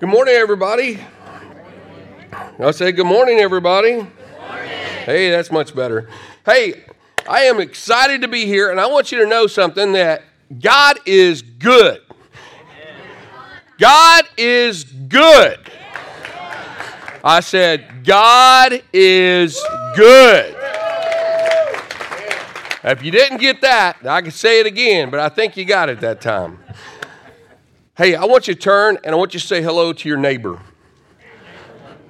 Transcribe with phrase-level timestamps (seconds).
[0.00, 0.98] Good morning, everybody.
[2.58, 4.06] I say good morning, everybody.
[5.04, 6.08] Hey, that's much better.
[6.46, 6.84] Hey,
[7.28, 10.22] I am excited to be here, and I want you to know something that
[10.58, 12.00] God is good.
[13.78, 15.58] God is good.
[17.22, 19.62] I said, God is
[19.94, 20.56] good.
[22.82, 25.90] If you didn't get that, I can say it again, but I think you got
[25.90, 26.58] it that time.
[28.00, 30.16] Hey, I want you to turn and I want you to say hello to your
[30.16, 30.58] neighbor.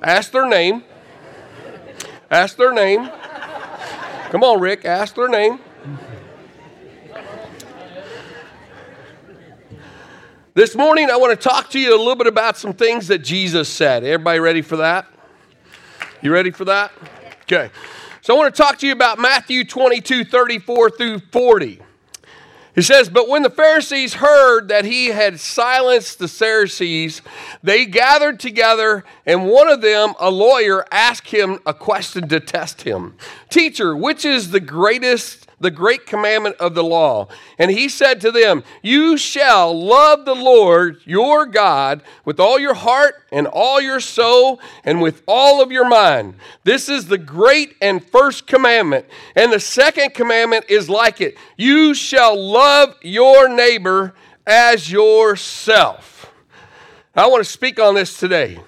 [0.01, 0.85] Ask their name.
[2.31, 3.11] Ask their name.
[4.31, 5.59] Come on, Rick, ask their name.
[10.55, 13.25] This morning, I want to talk to you a little bit about some things that
[13.25, 14.05] Jesus said.
[14.05, 15.13] Everybody ready for that?
[16.23, 16.93] You ready for that?
[17.43, 17.69] Okay.
[18.21, 21.83] So I want to talk to you about Matthew 22 34 through 40.
[22.75, 27.23] He says, But when the Pharisees heard that he had silenced the Sadducees,
[27.63, 32.83] they gathered together, and one of them, a lawyer, asked him a question to test
[32.83, 33.17] him.
[33.49, 37.29] Teacher, which is the greatest the great commandment of the law.
[37.59, 42.75] And he said to them, You shall love the Lord your God with all your
[42.75, 46.35] heart and all your soul and with all of your mind.
[46.65, 49.07] This is the great and first commandment.
[49.37, 54.15] And the second commandment is like it You shall love your neighbor
[54.47, 56.33] as yourself.
[57.15, 58.59] I want to speak on this today.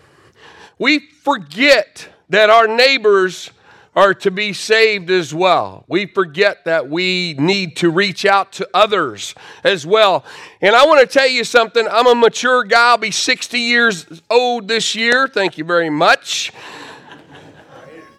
[0.79, 3.51] We forget that our neighbors
[3.95, 5.85] are to be saved as well.
[5.87, 9.35] We forget that we need to reach out to others
[9.65, 10.25] as well.
[10.63, 11.87] And I want to tell you something.
[11.91, 12.91] I'm a mature guy.
[12.91, 15.29] I'll be 60 years old this year.
[15.29, 16.53] Thank you very much.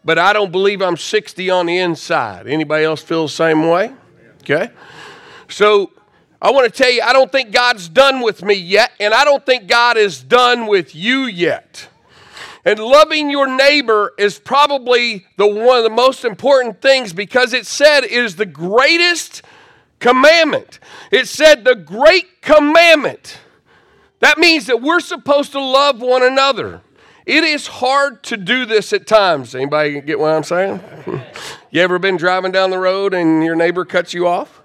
[0.06, 2.46] But I don't believe I'm 60 on the inside.
[2.48, 3.94] Anybody else feel the same way?
[4.42, 4.70] Okay.
[5.48, 5.92] So
[6.42, 9.24] I want to tell you, I don't think God's done with me yet, and I
[9.24, 11.88] don't think God is done with you yet.
[12.66, 17.66] And loving your neighbor is probably the one of the most important things because it
[17.66, 19.42] said it is the greatest
[20.00, 20.80] commandment.
[21.12, 23.38] It said the great commandment.
[24.20, 26.82] That means that we're supposed to love one another.
[27.26, 29.56] It is hard to do this at times.
[29.56, 30.82] Anybody get what I'm saying?
[31.72, 34.62] you ever been driving down the road and your neighbor cuts you off?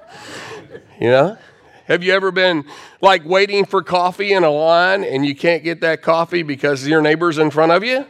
[1.00, 1.38] You know?
[1.88, 2.66] Have you ever been
[3.00, 7.00] like waiting for coffee in a line and you can't get that coffee because your
[7.00, 7.96] neighbor's in front of you?
[7.96, 8.08] Have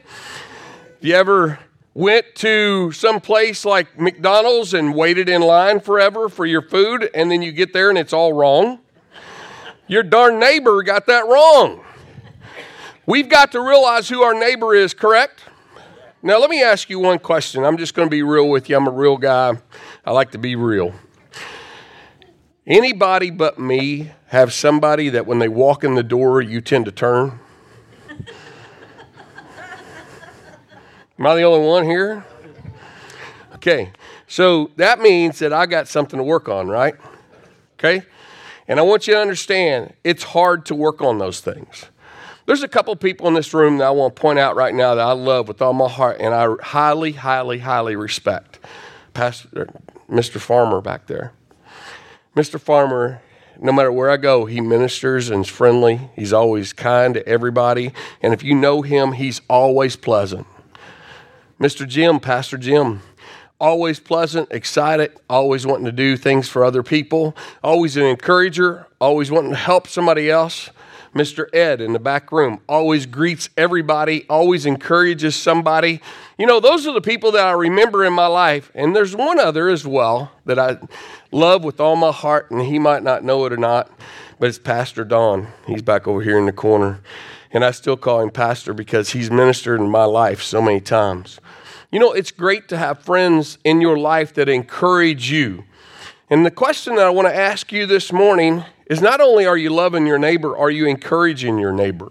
[1.01, 1.61] you ever
[1.95, 7.31] went to some place like McDonald's and waited in line forever for your food and
[7.31, 8.81] then you get there and it's all wrong?
[9.87, 11.85] Your darn neighbor got that wrong.
[13.07, 15.45] We've got to realize who our neighbor is, correct?
[16.21, 17.63] Now, let me ask you one question.
[17.63, 18.77] I'm just going to be real with you.
[18.77, 19.57] I'm a real guy.
[20.05, 20.95] I like to be real.
[22.69, 26.93] Anybody but me have somebody that when they walk in the door, you tend to
[26.93, 27.41] turn?
[31.19, 32.27] Am I the only one here?
[33.55, 33.91] Okay,
[34.27, 36.95] so that means that I got something to work on, right?
[37.79, 38.03] Okay?
[38.69, 41.87] And I want you to understand it's hard to work on those things.
[42.45, 44.95] There's a couple people in this room that I want to point out right now
[44.95, 48.59] that I love with all my heart and I highly, highly, highly respect.
[49.15, 49.71] Pastor
[50.11, 50.39] Mr.
[50.39, 51.33] Farmer back there.
[52.39, 52.61] Mr.
[52.61, 53.21] Farmer,
[53.61, 56.09] no matter where I go, he ministers and is friendly.
[56.15, 57.93] He's always kind to everybody.
[58.23, 60.47] And if you know him, he's always pleasant.
[61.61, 61.85] Mr.
[61.85, 63.03] Jim, Pastor Jim,
[63.61, 69.33] always pleasant, excited, always wanting to do things for other people, always an encourager, always
[69.33, 70.71] wanting to help somebody else.
[71.15, 71.53] Mr.
[71.55, 76.01] Ed in the back room always greets everybody, always encourages somebody.
[76.39, 78.71] You know, those are the people that I remember in my life.
[78.75, 80.79] And there's one other as well that I
[81.33, 83.91] love with all my heart, and he might not know it or not,
[84.39, 85.49] but it's Pastor Don.
[85.67, 87.01] He's back over here in the corner.
[87.51, 91.41] And I still call him Pastor because he's ministered in my life so many times.
[91.91, 95.65] You know, it's great to have friends in your life that encourage you.
[96.29, 99.57] And the question that I want to ask you this morning is not only are
[99.57, 102.11] you loving your neighbor, are you encouraging your neighbor?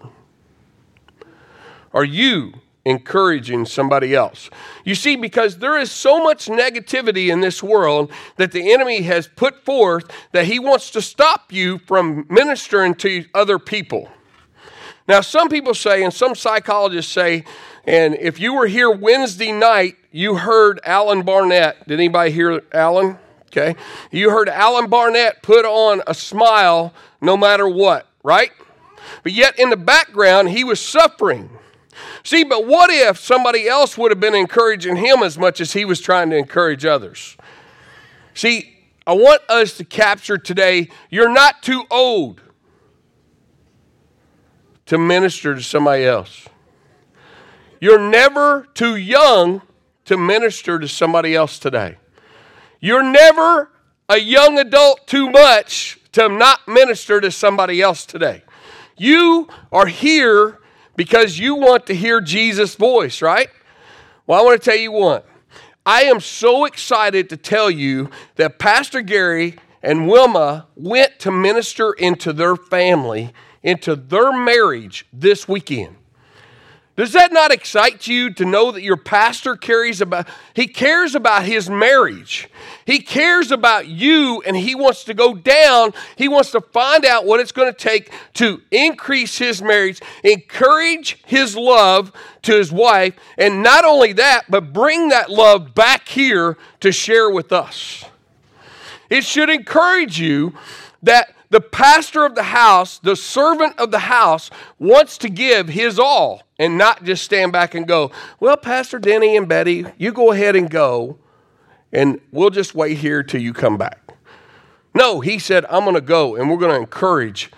[1.92, 2.54] Are you
[2.84, 4.48] encouraging somebody else?
[4.84, 9.28] You see, because there is so much negativity in this world that the enemy has
[9.28, 14.08] put forth that he wants to stop you from ministering to other people.
[15.06, 17.44] Now, some people say, and some psychologists say,
[17.86, 21.88] and if you were here Wednesday night, you heard Alan Barnett.
[21.88, 23.18] Did anybody hear Alan?
[23.48, 23.76] Okay.
[24.10, 28.52] You heard Alan Barnett put on a smile no matter what, right?
[29.22, 31.50] But yet in the background, he was suffering.
[32.22, 35.84] See, but what if somebody else would have been encouraging him as much as he
[35.84, 37.36] was trying to encourage others?
[38.34, 42.42] See, I want us to capture today you're not too old
[44.86, 46.46] to minister to somebody else.
[47.80, 49.62] You're never too young
[50.04, 51.96] to minister to somebody else today.
[52.80, 53.70] You're never
[54.08, 58.42] a young adult too much to not minister to somebody else today.
[58.96, 60.60] You are here
[60.96, 63.48] because you want to hear Jesus' voice, right?
[64.26, 65.28] Well, I want to tell you what.
[65.86, 71.92] I am so excited to tell you that Pastor Gary and Wilma went to minister
[71.92, 73.32] into their family,
[73.62, 75.97] into their marriage this weekend.
[76.98, 81.44] Does that not excite you to know that your pastor cares about he cares about
[81.44, 82.48] his marriage.
[82.86, 85.92] He cares about you and he wants to go down.
[86.16, 91.22] He wants to find out what it's going to take to increase his marriage, encourage
[91.24, 92.10] his love
[92.42, 97.30] to his wife, and not only that, but bring that love back here to share
[97.30, 98.06] with us.
[99.08, 100.52] It should encourage you
[101.04, 104.50] that the pastor of the house, the servant of the house,
[104.80, 108.10] wants to give his all and not just stand back and go,
[108.40, 111.18] Well, Pastor Denny and Betty, you go ahead and go,
[111.92, 114.12] and we'll just wait here till you come back.
[114.94, 117.50] No, he said, I'm going to go and we're going to encourage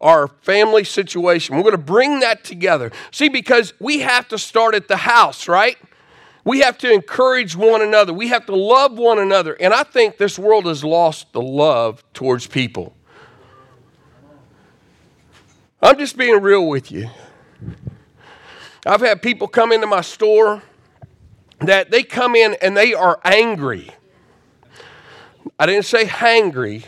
[0.00, 1.56] our family situation.
[1.56, 2.90] We're going to bring that together.
[3.12, 5.78] See, because we have to start at the house, right?
[6.44, 8.12] We have to encourage one another.
[8.12, 9.54] We have to love one another.
[9.54, 12.96] And I think this world has lost the love towards people.
[15.80, 17.08] I'm just being real with you.
[18.84, 20.62] I've had people come into my store
[21.60, 23.90] that they come in and they are angry.
[25.56, 26.84] I didn't say hangry.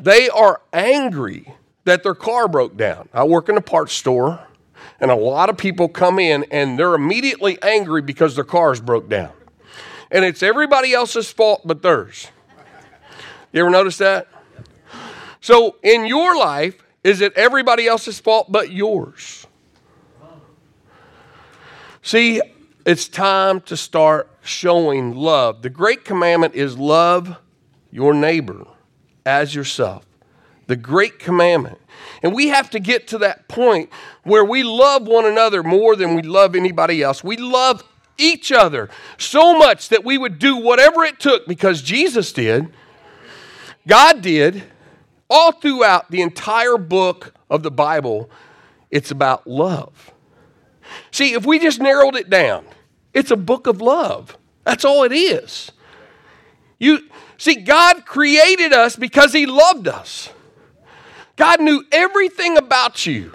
[0.00, 1.54] they are angry
[1.84, 3.08] that their car broke down.
[3.12, 4.44] I work in a parts store,
[4.98, 9.08] and a lot of people come in and they're immediately angry because their cars broke
[9.08, 9.32] down.
[10.10, 12.28] And it's everybody else's fault but theirs.
[13.52, 14.26] You ever notice that?
[15.40, 19.46] So in your life, is it everybody else's fault but yours?
[22.04, 22.42] See,
[22.84, 25.62] it's time to start showing love.
[25.62, 27.38] The great commandment is love
[27.90, 28.66] your neighbor
[29.24, 30.04] as yourself.
[30.66, 31.78] The great commandment.
[32.22, 33.88] And we have to get to that point
[34.22, 37.24] where we love one another more than we love anybody else.
[37.24, 37.82] We love
[38.18, 42.68] each other so much that we would do whatever it took because Jesus did,
[43.88, 44.62] God did,
[45.30, 48.28] all throughout the entire book of the Bible,
[48.90, 50.13] it's about love.
[51.14, 52.66] See, if we just narrowed it down,
[53.12, 54.36] it's a book of love.
[54.64, 55.70] That's all it is.
[56.80, 57.08] You
[57.38, 60.30] see, God created us because He loved us.
[61.36, 63.32] God knew everything about you.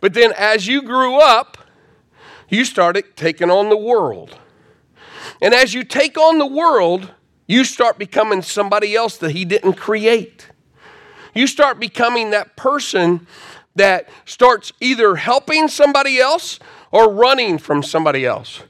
[0.00, 1.58] But then as you grew up,
[2.48, 4.38] you started taking on the world.
[5.42, 7.10] And as you take on the world,
[7.46, 10.48] you start becoming somebody else that He didn't create.
[11.34, 13.26] You start becoming that person
[13.76, 16.58] that starts either helping somebody else
[16.90, 18.62] or running from somebody else.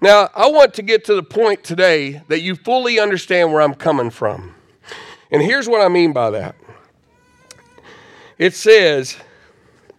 [0.00, 3.74] Now, I want to get to the point today that you fully understand where I'm
[3.74, 4.54] coming from.
[5.30, 6.54] And here's what I mean by that
[8.38, 9.16] it says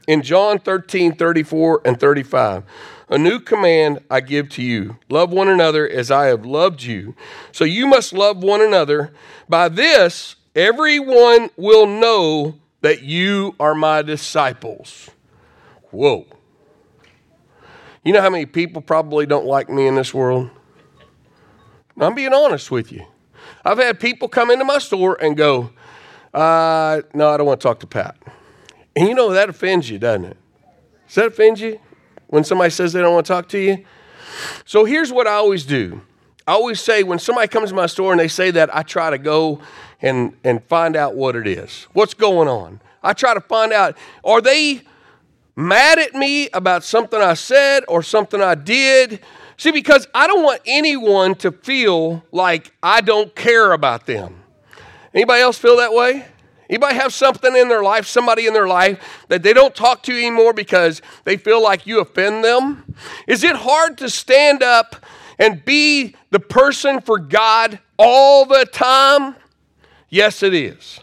[0.08, 2.64] in John 13, 34, and 35.
[3.10, 7.16] A new command I give to you love one another as I have loved you.
[7.54, 9.14] So you must love one another.
[9.48, 12.56] By this, Everyone will know
[12.88, 15.10] that you are my disciples.
[15.92, 16.26] Whoa.
[18.02, 20.50] You know how many people probably don't like me in this world?
[22.00, 23.06] I'm being honest with you.
[23.66, 25.72] I've had people come into my store and go,
[26.34, 28.16] uh, No, I don't want to talk to Pat.
[28.96, 30.38] And you know, that offends you, doesn't it?
[31.08, 31.82] Does that offend you
[32.28, 33.84] when somebody says they don't want to talk to you?
[34.64, 36.02] So here's what I always do
[36.48, 39.10] I always say when somebody comes to my store and they say that, I try
[39.10, 39.60] to go
[40.02, 41.88] and, and find out what it is.
[41.94, 42.82] What's going on?
[43.04, 44.82] I try to find out are they
[45.56, 49.22] mad at me about something I said or something I did?
[49.58, 54.44] See, because I don't want anyone to feel like I don't care about them.
[55.14, 56.26] Anybody else feel that way?
[56.70, 60.12] Anybody have something in their life, somebody in their life that they don't talk to
[60.12, 62.96] anymore because they feel like you offend them?
[63.26, 64.98] Is it hard to stand up
[65.40, 69.36] and be the person for God all the time?
[70.10, 71.00] Yes, it is.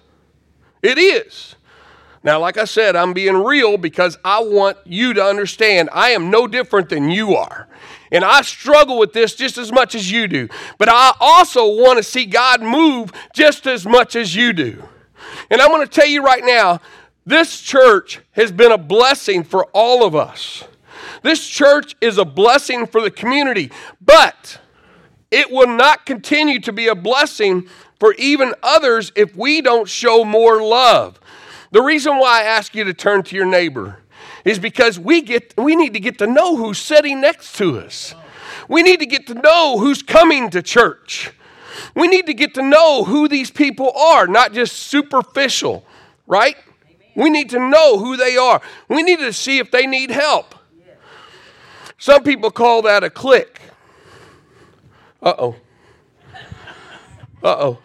[0.82, 1.54] It is.
[2.22, 6.30] Now, like I said, I'm being real because I want you to understand I am
[6.30, 7.68] no different than you are.
[8.10, 10.48] And I struggle with this just as much as you do.
[10.78, 14.82] But I also want to see God move just as much as you do.
[15.50, 16.80] And I'm going to tell you right now
[17.26, 20.64] this church has been a blessing for all of us.
[21.22, 23.70] This church is a blessing for the community,
[24.00, 24.60] but
[25.30, 30.24] it will not continue to be a blessing for even others if we don't show
[30.24, 31.20] more love.
[31.70, 33.98] The reason why I ask you to turn to your neighbor
[34.44, 38.14] is because we get we need to get to know who's sitting next to us.
[38.68, 41.32] We need to get to know who's coming to church.
[41.94, 45.84] We need to get to know who these people are, not just superficial,
[46.26, 46.56] right?
[47.16, 48.60] We need to know who they are.
[48.88, 50.54] We need to see if they need help.
[51.98, 53.60] Some people call that a clique.
[55.22, 55.56] Uh oh.
[57.42, 57.78] Uh oh.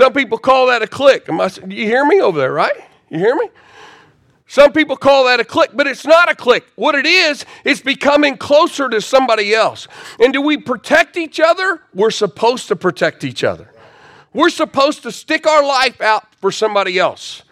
[0.00, 1.28] Some people call that a clique.
[1.28, 2.72] you hear me over there, right?
[3.10, 3.50] You hear me?
[4.46, 6.64] Some people call that a click, but it's not a click.
[6.74, 9.88] What it is, it's becoming closer to somebody else.
[10.18, 11.82] And do we protect each other?
[11.92, 13.68] We're supposed to protect each other.
[14.32, 17.42] We're supposed to stick our life out for somebody else.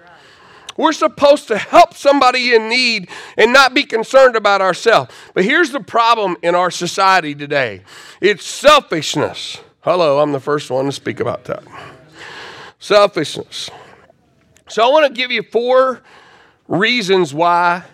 [0.78, 5.12] We're supposed to help somebody in need and not be concerned about ourselves.
[5.35, 7.83] But here's the problem in our society today
[8.23, 9.59] it's selfishness.
[9.83, 11.62] Hello, I'm the first one to speak about that.
[12.78, 13.70] Selfishness.
[14.68, 16.02] So I want to give you four
[16.66, 17.85] reasons why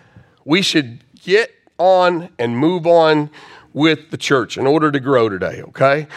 [0.43, 3.29] we should get on and move on
[3.73, 6.07] with the church in order to grow today, okay?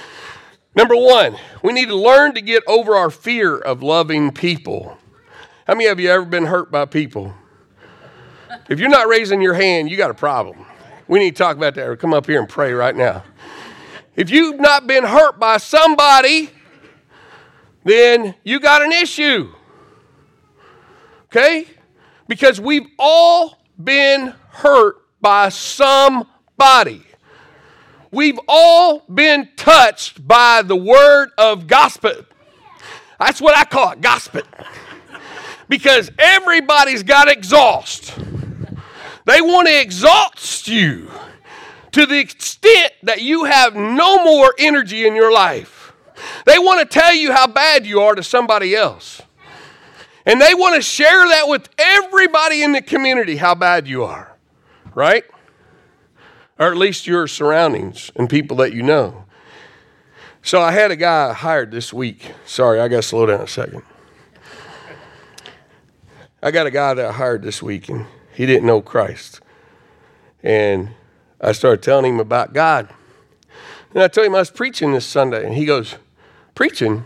[0.74, 4.96] Number one, we need to learn to get over our fear of loving people.
[5.66, 7.34] How many of you ever been hurt by people?
[8.68, 10.64] If you're not raising your hand, you got a problem.
[11.08, 13.24] We need to talk about that or come up here and pray right now.
[14.14, 16.50] If you've not been hurt by somebody,
[17.84, 19.52] then you got an issue.
[21.26, 21.66] Okay?
[22.26, 27.02] Because we've all been hurt by somebody.
[28.10, 32.24] We've all been touched by the word of gospel.
[33.18, 34.42] That's what I call it, gospel.
[35.68, 38.14] Because everybody's got exhaust.
[39.26, 41.10] They want to exhaust you
[41.92, 45.77] to the extent that you have no more energy in your life.
[46.46, 49.22] They want to tell you how bad you are to somebody else.
[50.26, 54.36] And they want to share that with everybody in the community how bad you are,
[54.94, 55.24] right?
[56.58, 59.24] Or at least your surroundings and people that you know.
[60.42, 62.32] So I had a guy hired this week.
[62.44, 63.82] Sorry, I got to slow down a second.
[66.42, 69.40] I got a guy that I hired this week, and he didn't know Christ.
[70.42, 70.90] And
[71.40, 72.88] I started telling him about God.
[73.92, 75.96] And I told him I was preaching this Sunday, and he goes,
[76.58, 77.04] Preaching?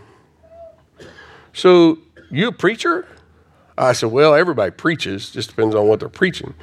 [1.53, 1.99] So
[2.31, 3.07] you a preacher?
[3.77, 6.55] I said, Well, everybody preaches, just depends on what they're preaching.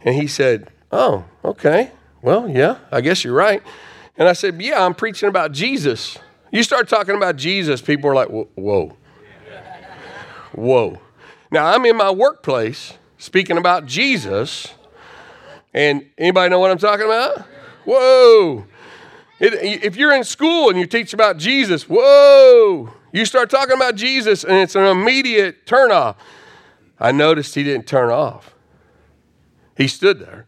[0.00, 1.90] And he said, Oh, okay.
[2.22, 3.62] Well, yeah, I guess you're right.
[4.16, 6.16] And I said, Yeah, I'm preaching about Jesus.
[6.50, 8.96] You start talking about Jesus, people are like, Whoa.
[10.54, 11.00] Whoa.
[11.50, 14.72] Now, I'm in my workplace speaking about Jesus.
[15.74, 17.40] And anybody know what I'm talking about?
[17.84, 18.64] Whoa.
[19.40, 23.96] It, if you're in school and you teach about Jesus, whoa, you start talking about
[23.96, 26.16] Jesus and it's an immediate turn off.
[27.00, 28.54] I noticed he didn't turn off.
[29.76, 30.44] He stood there.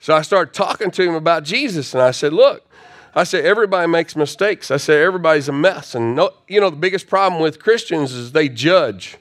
[0.00, 2.66] So I started talking to him about Jesus and I said, Look,
[3.14, 4.70] I said, everybody makes mistakes.
[4.70, 5.94] I said, everybody's a mess.
[5.94, 9.16] And no, you know, the biggest problem with Christians is they judge.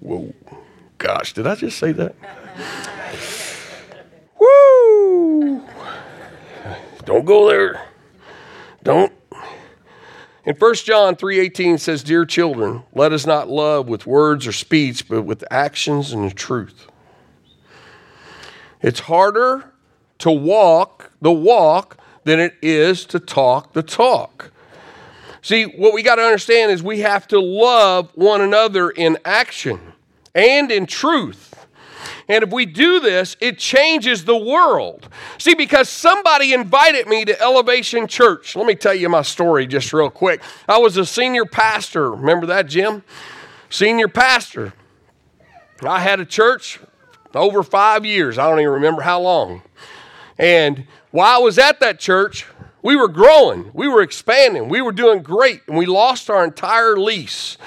[0.00, 0.32] Whoa,
[0.96, 2.14] gosh, did I just say that?
[4.40, 5.62] Woo!
[7.04, 7.89] Don't go there.
[8.82, 9.12] Don't
[10.44, 15.06] in 1 John 3:18 says, "Dear children, let us not love with words or speech,
[15.06, 16.86] but with actions and the truth."
[18.80, 19.72] It's harder
[20.18, 24.50] to walk the walk than it is to talk the talk.
[25.42, 29.92] See, what we got to understand is we have to love one another in action
[30.34, 31.59] and in truth.
[32.30, 35.08] And if we do this, it changes the world.
[35.38, 38.54] See, because somebody invited me to Elevation Church.
[38.54, 40.40] Let me tell you my story just real quick.
[40.68, 42.12] I was a senior pastor.
[42.12, 43.02] Remember that, Jim?
[43.68, 44.74] Senior pastor.
[45.82, 46.78] I had a church
[47.34, 48.38] over five years.
[48.38, 49.62] I don't even remember how long.
[50.38, 52.46] And while I was at that church,
[52.80, 56.96] we were growing, we were expanding, we were doing great, and we lost our entire
[56.96, 57.58] lease.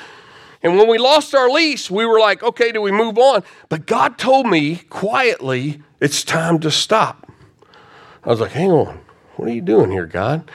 [0.63, 3.43] And when we lost our lease, we were like, okay, do we move on?
[3.67, 7.29] But God told me quietly, it's time to stop.
[8.23, 9.01] I was like, hang on,
[9.35, 10.49] what are you doing here, God?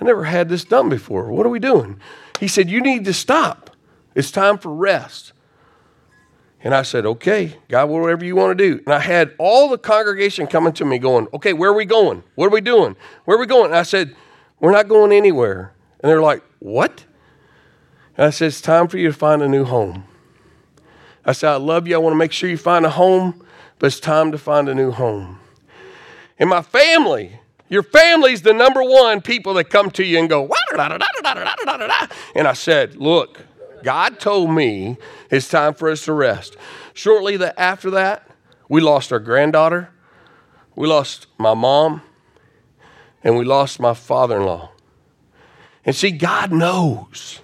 [0.00, 1.30] I never had this done before.
[1.30, 2.00] What are we doing?
[2.40, 3.70] He said, you need to stop.
[4.16, 5.32] It's time for rest.
[6.64, 8.82] And I said, okay, God, whatever you want to do.
[8.84, 12.24] And I had all the congregation coming to me going, okay, where are we going?
[12.34, 12.96] What are we doing?
[13.24, 13.66] Where are we going?
[13.66, 14.14] And I said,
[14.58, 15.72] we're not going anywhere.
[16.00, 17.04] And they're like, what?
[18.16, 20.04] And I said, It's time for you to find a new home.
[21.24, 21.94] I said, I love you.
[21.94, 23.44] I want to make sure you find a home,
[23.78, 25.38] but it's time to find a new home.
[26.38, 27.38] And my family,
[27.68, 30.50] your family's the number one people that come to you and go,
[32.34, 33.40] and I said, Look,
[33.82, 34.96] God told me
[35.30, 36.56] it's time for us to rest.
[36.94, 38.28] Shortly after that,
[38.68, 39.90] We lost our granddaughter,
[40.74, 42.02] we lost my mom,
[43.22, 44.70] and we lost my father in law.
[45.84, 47.41] And see, God knows.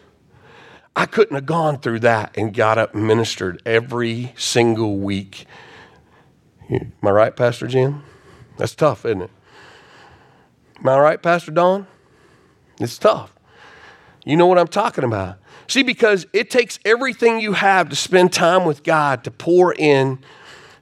[0.99, 5.47] I couldn't have gone through that and got up and ministered every single week.
[6.69, 8.03] Am I right, Pastor Jim?
[8.57, 9.31] That's tough, isn't it?
[10.81, 11.87] Am I right, Pastor Don?
[12.81, 13.33] It's tough.
[14.25, 15.39] You know what I'm talking about.
[15.69, 20.19] See, because it takes everything you have to spend time with God to pour in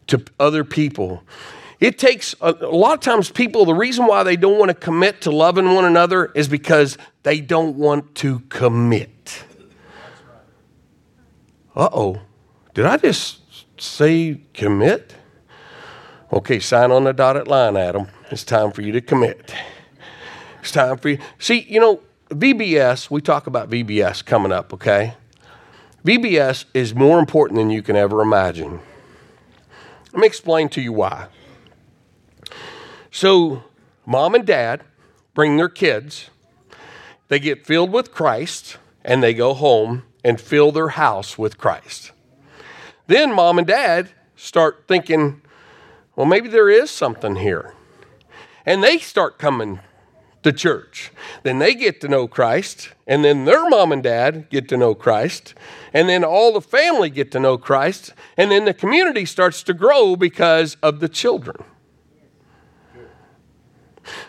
[0.07, 1.25] to other people.
[1.79, 4.75] It takes a, a, lot of times people, the reason why they don't want to
[4.75, 9.45] commit to loving one another is because they don't want to commit.
[11.77, 12.21] Uh oh.
[12.73, 13.41] Did I just
[13.79, 15.15] say commit?
[16.33, 18.09] Okay, sign on the dotted line, Adam.
[18.31, 19.55] It's time for you to commit.
[20.61, 21.19] It's time for you.
[21.39, 25.15] See, you know, VBS, we talk about VBS coming up, okay?
[26.05, 28.81] VBS is more important than you can ever imagine.
[30.13, 31.29] Let me explain to you why.
[33.11, 33.65] So,
[34.07, 34.83] mom and dad
[35.35, 36.31] bring their kids,
[37.29, 42.11] they get filled with Christ, and they go home and fill their house with Christ.
[43.07, 45.41] Then mom and dad start thinking,
[46.17, 47.75] well, maybe there is something here.
[48.67, 49.79] And they start coming
[50.43, 51.13] to church.
[51.45, 54.97] Then they get to know Christ, and then their mom and dad get to know
[54.97, 55.55] Christ,
[55.95, 59.75] and then all the family get to know Christ, and then the community starts to
[59.75, 61.63] grow because of the children.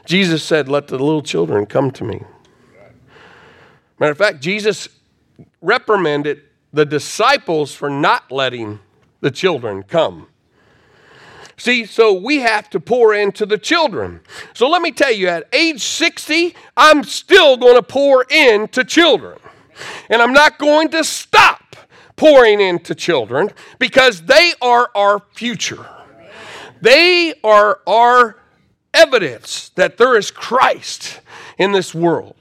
[0.06, 2.22] Jesus said, Let the little children come to me.
[4.00, 4.90] Matter of fact, Jesus
[5.62, 6.42] reprimanded
[6.74, 8.80] the disciples for not letting
[9.22, 10.28] the children come.
[11.58, 14.22] See, so we have to pour into the children.
[14.54, 19.40] So let me tell you, at age 60, I'm still going to pour into children.
[20.10, 21.76] And I'm not going to stop
[22.16, 25.86] pouring into children because they are our future.
[26.82, 28.38] They are our
[28.94, 31.22] evidence that there is Christ
[31.58, 32.36] in this world.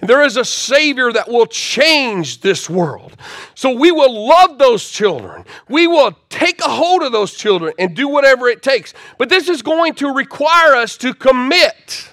[0.00, 3.16] There is a Savior that will change this world.
[3.54, 5.44] So we will love those children.
[5.68, 8.94] We will take a hold of those children and do whatever it takes.
[9.18, 12.10] But this is going to require us to commit.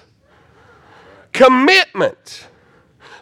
[1.32, 2.48] Commitment.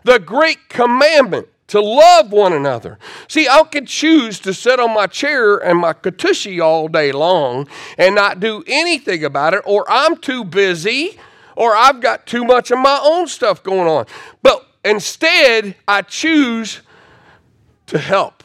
[0.04, 2.98] The great commandment to love one another.
[3.28, 7.66] See, I could choose to sit on my chair and my katushi all day long
[7.98, 11.18] and not do anything about it, or I'm too busy
[11.56, 14.06] or I've got too much of my own stuff going on.
[14.42, 16.80] But instead, I choose
[17.86, 18.44] to help.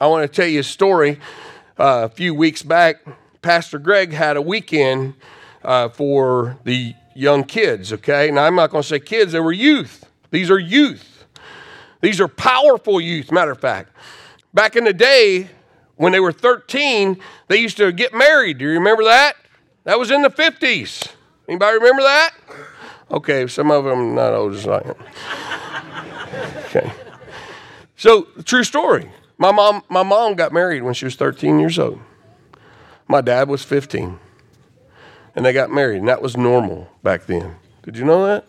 [0.00, 1.18] I want to tell you a story.
[1.78, 3.04] Uh, a few weeks back,
[3.42, 5.14] Pastor Greg had a weekend
[5.62, 8.30] uh, for the young kids, okay?
[8.30, 10.06] Now, I'm not going to say kids, they were youth.
[10.30, 11.24] These are youth.
[12.00, 13.92] These are powerful youth, matter of fact.
[14.54, 15.50] Back in the day,
[15.96, 18.58] when they were 13, they used to get married.
[18.58, 19.36] Do you remember that?
[19.84, 21.08] That was in the 50s.
[21.48, 22.34] Anybody remember that?
[23.10, 24.94] Okay, some of them not old as I am.
[26.66, 26.92] Okay.
[27.96, 29.10] So, true story.
[29.38, 31.98] My mom, my mom got married when she was 13 years old.
[33.08, 34.18] My dad was 15.
[35.34, 37.56] And they got married, and that was normal back then.
[37.82, 38.44] Did you know that?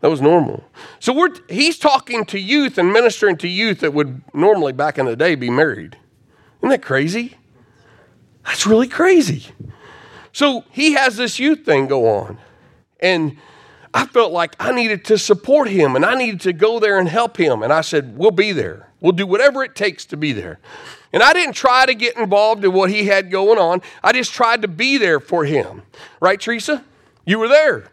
[0.00, 0.64] That was normal.
[0.98, 5.06] So we're, he's talking to youth and ministering to youth that would normally back in
[5.06, 5.96] the day be married.
[6.58, 7.36] Isn't that crazy?
[8.44, 9.46] That's really crazy.
[10.34, 12.38] So he has this youth thing go on.
[12.98, 13.36] And
[13.94, 17.08] I felt like I needed to support him and I needed to go there and
[17.08, 17.62] help him.
[17.62, 18.90] And I said, We'll be there.
[19.00, 20.58] We'll do whatever it takes to be there.
[21.12, 23.80] And I didn't try to get involved in what he had going on.
[24.02, 25.82] I just tried to be there for him.
[26.20, 26.84] Right, Teresa?
[27.24, 27.92] You were there.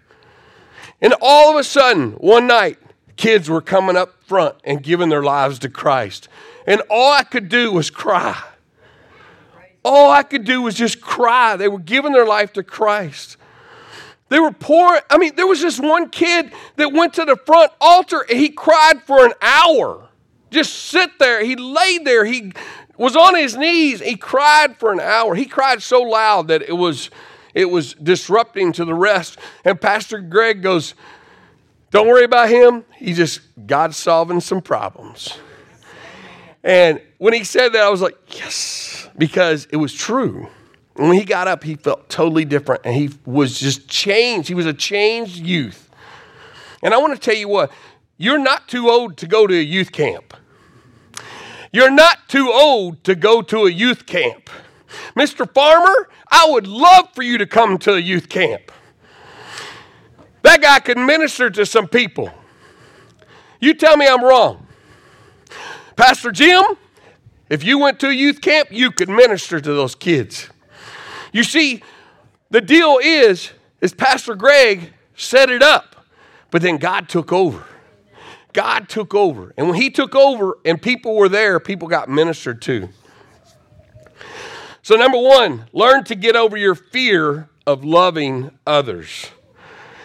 [0.99, 2.79] And all of a sudden, one night,
[3.17, 6.27] kids were coming up front and giving their lives to Christ.
[6.65, 8.41] And all I could do was cry.
[9.83, 11.55] All I could do was just cry.
[11.55, 13.37] They were giving their life to Christ.
[14.29, 14.99] They were poor.
[15.09, 18.49] I mean, there was this one kid that went to the front altar and he
[18.49, 20.07] cried for an hour.
[20.51, 21.43] Just sit there.
[21.43, 22.23] He laid there.
[22.25, 22.53] He
[22.97, 23.99] was on his knees.
[23.99, 25.35] He cried for an hour.
[25.35, 27.09] He cried so loud that it was
[27.53, 29.37] it was disrupting to the rest.
[29.65, 30.93] And Pastor Greg goes,
[31.89, 32.85] Don't worry about him.
[32.95, 35.37] He just God's solving some problems.
[36.63, 40.47] And when he said that, I was like, Yes because it was true.
[40.95, 44.47] When he got up, he felt totally different and he was just changed.
[44.47, 45.89] He was a changed youth.
[46.83, 47.71] And I want to tell you what,
[48.17, 50.33] you're not too old to go to a youth camp.
[51.71, 54.49] You're not too old to go to a youth camp.
[55.15, 55.51] Mr.
[55.53, 58.71] Farmer, I would love for you to come to a youth camp.
[60.41, 62.29] That guy could minister to some people.
[63.59, 64.67] You tell me I'm wrong.
[65.95, 66.63] Pastor Jim,
[67.49, 70.49] if you went to a youth camp, you could minister to those kids.
[71.33, 71.83] You see,
[72.49, 73.51] the deal is,
[73.81, 76.05] is Pastor Greg set it up,
[76.49, 77.65] but then God took over.
[78.53, 79.53] God took over.
[79.57, 82.89] And when he took over and people were there, people got ministered to.
[84.83, 89.27] So, number one, learn to get over your fear of loving others.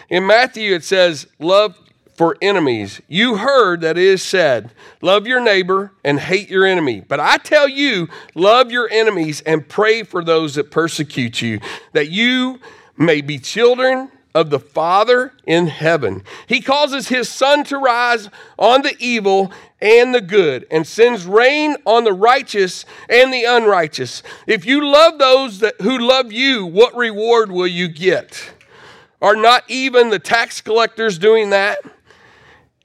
[0.09, 1.77] In Matthew, it says, Love
[2.17, 2.99] for enemies.
[3.07, 6.99] You heard that it is said, Love your neighbor and hate your enemy.
[6.99, 11.59] But I tell you, love your enemies and pray for those that persecute you,
[11.93, 12.59] that you
[12.97, 16.23] may be children of the Father in heaven.
[16.47, 21.75] He causes his sun to rise on the evil and the good, and sends rain
[21.85, 24.23] on the righteous and the unrighteous.
[24.47, 28.51] If you love those that, who love you, what reward will you get?
[29.21, 31.79] Are not even the tax collectors doing that?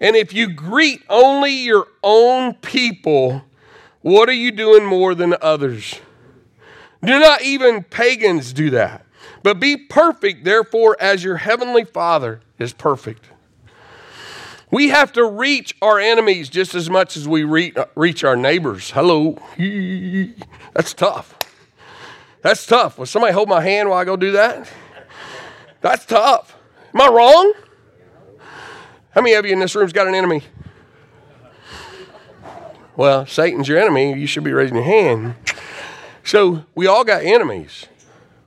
[0.02, 3.44] And if you greet only your own people,
[4.02, 6.00] what are you doing more than others?
[7.02, 9.06] Do not even pagans do that.
[9.44, 13.26] But be perfect, therefore, as your heavenly Father is perfect.
[14.72, 18.90] We have to reach our enemies just as much as we reach our neighbors.
[18.90, 19.38] Hello.
[20.74, 21.36] That's tough.
[22.40, 22.98] That's tough.
[22.98, 24.68] Will somebody hold my hand while I go do that?
[25.80, 26.56] That's tough.
[26.92, 27.52] Am I wrong?
[29.14, 30.42] How many of you in this room's got an enemy?
[32.96, 34.14] Well, Satan's your enemy.
[34.18, 35.34] You should be raising your hand.
[36.24, 37.86] So we all got enemies.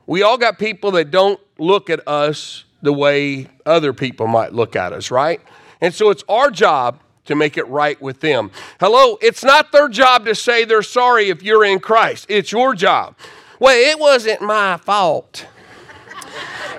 [0.08, 4.76] We all got people that don't look at us the way other people might look
[4.76, 5.40] at us, right?
[5.82, 8.50] And so it's our job to make it right with them.
[8.80, 12.26] Hello, it's not their job to say they're sorry if you're in Christ.
[12.30, 13.16] It's your job.
[13.60, 15.48] Well, it wasn't my fault.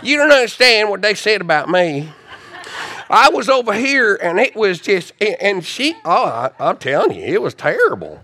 [0.03, 2.13] You don't understand what they said about me.
[3.09, 7.25] I was over here and it was just, and she, oh, I, I'm telling you,
[7.25, 8.21] it was terrible.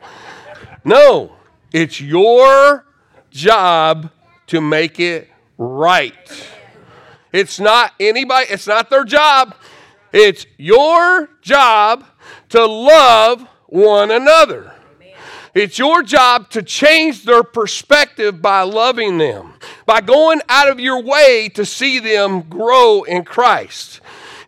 [0.84, 1.32] No,
[1.72, 2.84] it's your
[3.30, 4.10] job
[4.48, 6.48] to make it right.
[7.32, 9.54] It's not anybody, it's not their job.
[10.12, 12.04] It's your job
[12.50, 14.72] to love one another.
[15.54, 21.02] It's your job to change their perspective by loving them, by going out of your
[21.02, 24.00] way to see them grow in Christ.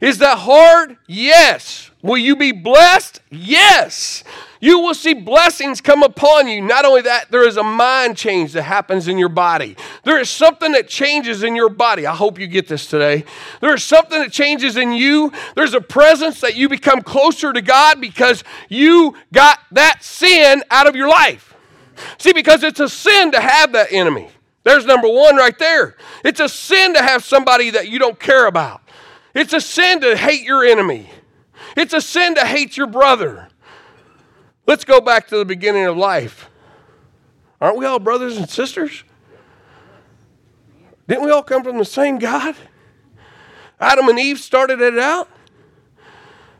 [0.04, 0.98] Is that hard?
[1.06, 1.90] Yes.
[2.02, 3.22] Will you be blessed?
[3.30, 4.22] Yes.
[4.60, 6.60] You will see blessings come upon you.
[6.60, 9.76] Not only that, there is a mind change that happens in your body.
[10.04, 12.06] There is something that changes in your body.
[12.06, 13.24] I hope you get this today.
[13.62, 15.32] There is something that changes in you.
[15.56, 20.86] There's a presence that you become closer to God because you got that sin out
[20.86, 21.54] of your life.
[22.18, 24.28] See, because it's a sin to have that enemy.
[24.64, 25.96] There's number one right there.
[26.24, 28.82] It's a sin to have somebody that you don't care about.
[29.34, 31.10] It's a sin to hate your enemy.
[31.76, 33.48] It's a sin to hate your brother.
[34.66, 36.48] Let's go back to the beginning of life.
[37.60, 39.04] Aren't we all brothers and sisters?
[41.08, 42.54] Didn't we all come from the same God?
[43.80, 45.28] Adam and Eve started it out.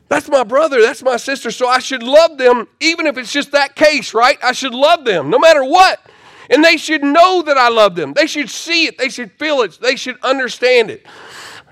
[0.08, 3.52] That's my brother, that's my sister, so I should love them even if it's just
[3.52, 4.38] that case, right?
[4.42, 6.00] I should love them no matter what.
[6.50, 8.12] And they should know that I love them.
[8.12, 11.06] They should see it, they should feel it, they should understand it.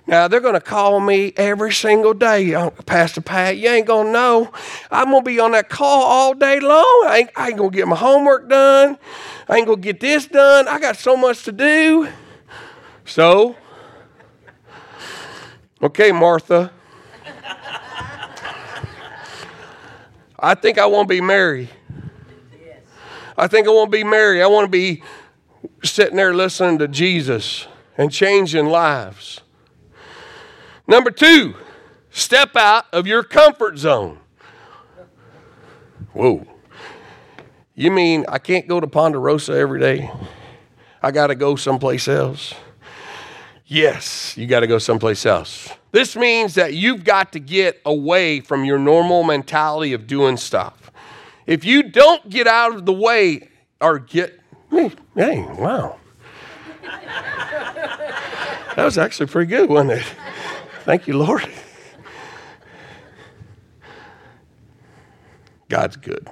[0.07, 3.57] Now they're going to call me every single day, uh, Pastor Pat.
[3.57, 4.51] You ain't going to know.
[4.91, 7.05] I'm going to be on that call all day long.
[7.07, 8.99] I ain't, I ain't going to get my homework done.
[9.49, 10.67] I ain't going to get this done.
[10.67, 12.09] I got so much to do.
[13.05, 13.57] So,
[15.81, 16.73] okay, Martha.
[20.39, 21.69] I think I want to be married.
[23.39, 24.43] I think I want to be married.
[24.43, 25.03] I want to be
[25.85, 29.42] sitting there listening to Jesus and changing lives.
[30.93, 31.55] Number two,
[32.11, 34.19] step out of your comfort zone.
[36.13, 36.47] Whoa.
[37.75, 40.11] You mean I can't go to Ponderosa every day?
[41.03, 42.53] I got to go someplace else?
[43.65, 45.71] Yes, you got to go someplace else.
[45.93, 50.91] This means that you've got to get away from your normal mentality of doing stuff.
[51.47, 53.49] If you don't get out of the way
[53.81, 54.39] or get,
[54.71, 55.97] hey, wow.
[58.77, 60.05] That was actually pretty good, wasn't it?
[60.85, 61.49] Thank you, Lord.
[65.69, 66.29] God's good.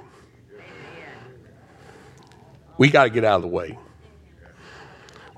[2.77, 3.77] We got to get out of the way.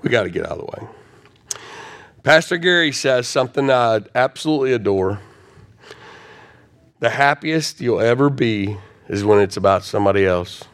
[0.02, 0.88] We got to get out of the way.
[2.22, 5.20] Pastor Gary says something I absolutely adore.
[7.00, 8.76] The happiest you'll ever be
[9.08, 10.64] is when it's about somebody else.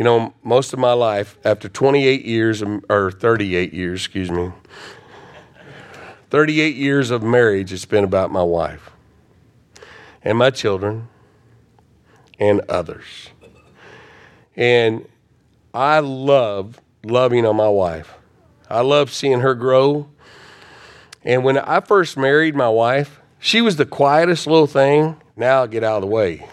[0.00, 4.50] You know, most of my life, after 28 years, or 38 years, excuse me,
[6.30, 8.92] 38 years of marriage, it's been about my wife
[10.22, 11.08] and my children
[12.38, 13.28] and others.
[14.56, 15.06] And
[15.74, 18.14] I love loving on my wife.
[18.70, 20.08] I love seeing her grow.
[21.24, 25.20] And when I first married my wife, she was the quietest little thing.
[25.36, 26.48] Now get out of the way.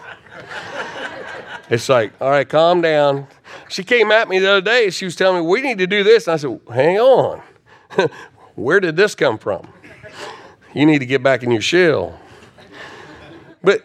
[1.70, 3.26] it's like, all right, calm down.
[3.68, 4.90] She came at me the other day.
[4.90, 6.26] She was telling me, we need to do this.
[6.26, 7.42] And I said, hang on.
[8.54, 9.68] Where did this come from?
[10.74, 12.18] You need to get back in your shell.
[13.62, 13.84] But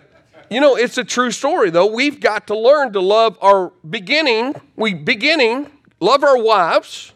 [0.50, 1.88] you know, it's a true story though.
[1.88, 7.14] We've got to learn to love our beginning, we beginning, love our wives,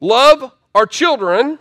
[0.00, 1.58] love our children,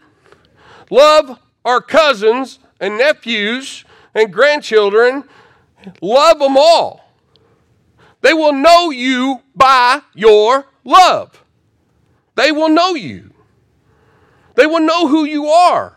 [0.91, 5.23] love our cousins and nephews and grandchildren,
[6.01, 7.04] love them all.
[8.25, 11.43] They will know you by your love.
[12.33, 13.31] They will know you.
[14.55, 15.95] They will know who you are.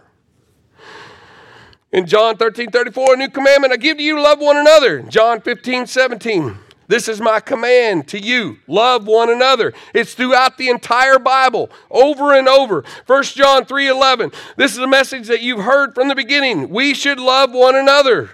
[1.90, 5.00] In John 13, 34, a new commandment I give to you, love one another.
[5.00, 6.58] John 15, 17.
[6.86, 8.58] This is my command to you.
[8.66, 9.72] Love one another.
[9.94, 12.84] It's throughout the entire Bible, over and over.
[13.06, 14.34] 1 John 3:11.
[14.58, 16.68] This is a message that you've heard from the beginning.
[16.68, 18.32] We should love one another.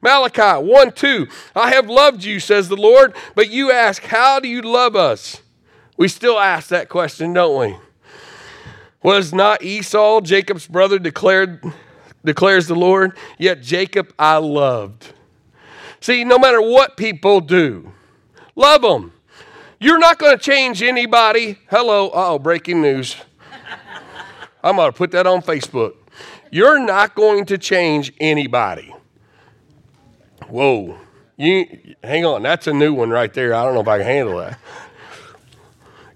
[0.00, 1.26] Malachi 1 2.
[1.54, 5.42] I have loved you, says the Lord, but you ask, How do you love us?
[5.96, 7.76] We still ask that question, don't we?
[9.02, 11.62] Was not Esau, Jacob's brother, declared,
[12.24, 13.16] declares the Lord?
[13.38, 15.12] Yet Jacob I loved.
[16.00, 17.92] See, no matter what people do,
[18.54, 19.12] love them.
[19.80, 21.58] You're not going to change anybody.
[21.70, 23.16] Hello, oh, breaking news.
[24.62, 25.94] I'm going to put that on Facebook.
[26.50, 28.94] You're not going to change anybody.
[30.48, 30.98] Whoa.
[31.36, 33.54] You hang on, that's a new one right there.
[33.54, 34.58] I don't know if I can handle that.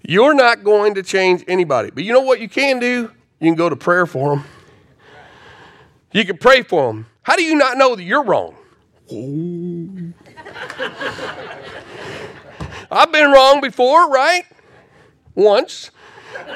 [0.05, 1.91] You're not going to change anybody.
[1.91, 3.09] But you know what you can do?
[3.39, 4.45] You can go to prayer for them.
[6.11, 7.05] You can pray for them.
[7.21, 8.55] How do you not know that you're wrong?
[12.91, 14.45] I've been wrong before, right?
[15.35, 15.89] Once.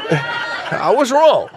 [0.09, 1.49] I was wrong.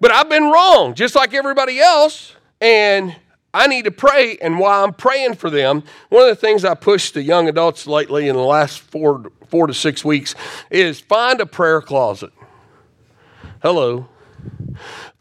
[0.00, 2.34] But I've been wrong, just like everybody else.
[2.60, 3.16] And
[3.54, 4.38] I need to pray.
[4.40, 7.86] And while I'm praying for them, one of the things I pushed to young adults
[7.86, 10.34] lately in the last four, four to six weeks
[10.70, 12.32] is find a prayer closet.
[13.62, 14.08] Hello.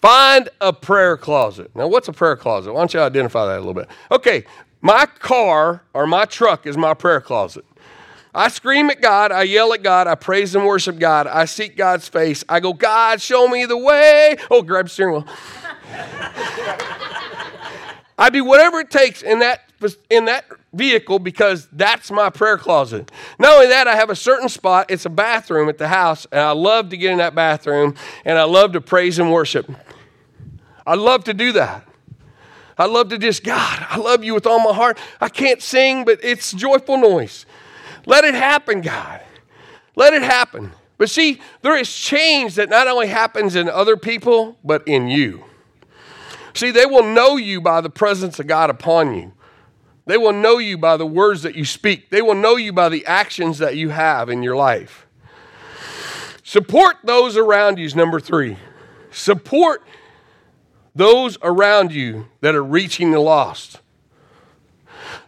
[0.02, 1.76] Find a prayer closet.
[1.76, 2.74] Now, what's a prayer closet?
[2.74, 3.88] Why don't you identify that a little bit?
[4.10, 4.46] Okay,
[4.82, 7.66] my car or my truck is my prayer closet.
[8.34, 11.76] I scream at God, I yell at God, I praise and worship God, I seek
[11.76, 12.46] God's face.
[12.48, 14.38] I go, God, show me the way.
[14.50, 15.28] Oh, grab steering wheel.
[18.22, 19.64] I do whatever it takes in that
[20.12, 23.10] in that vehicle because that's my prayer closet.
[23.40, 24.92] Not only that, I have a certain spot.
[24.92, 28.38] It's a bathroom at the house, and I love to get in that bathroom and
[28.38, 29.72] I love to praise and worship.
[30.86, 31.88] I love to do that.
[32.78, 35.00] I love to just, God, I love you with all my heart.
[35.20, 37.48] I can't sing, but it's joyful noise.
[38.06, 39.22] Let it happen, God.
[39.96, 40.74] Let it happen.
[41.00, 45.44] But see, there is change that not only happens in other people, but in you.
[46.54, 49.34] See, they will know you by the presence of God upon you.
[50.06, 52.10] They will know you by the words that you speak.
[52.10, 55.06] They will know you by the actions that you have in your life.
[56.44, 58.58] Support those around you is number three.
[59.12, 59.84] Support
[60.96, 63.80] those around you that are reaching the lost.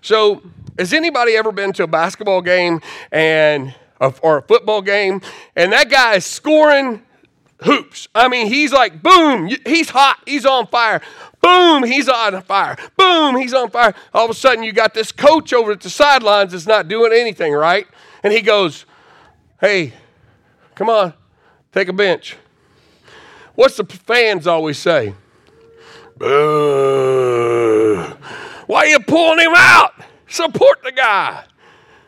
[0.02, 0.42] So,
[0.78, 2.82] has anybody ever been to a basketball game
[3.12, 3.74] and
[4.22, 5.22] or a football game
[5.56, 7.02] and that guy is scoring
[7.64, 8.08] hoops?
[8.14, 11.02] I mean, he's like boom, he's hot, he's on fire.
[11.42, 12.78] Boom, he's on fire.
[12.96, 13.94] Boom, he's on fire.
[14.14, 17.12] All of a sudden, you got this coach over at the sidelines that's not doing
[17.14, 17.86] anything right.
[18.24, 18.86] And he goes,
[19.60, 19.94] Hey,
[20.76, 21.14] come on,
[21.74, 22.38] take a bench.
[23.56, 25.14] What's the fans always say?
[26.18, 28.04] Boo.
[28.68, 29.94] Why are you pulling him out?
[30.28, 31.44] Support the guy.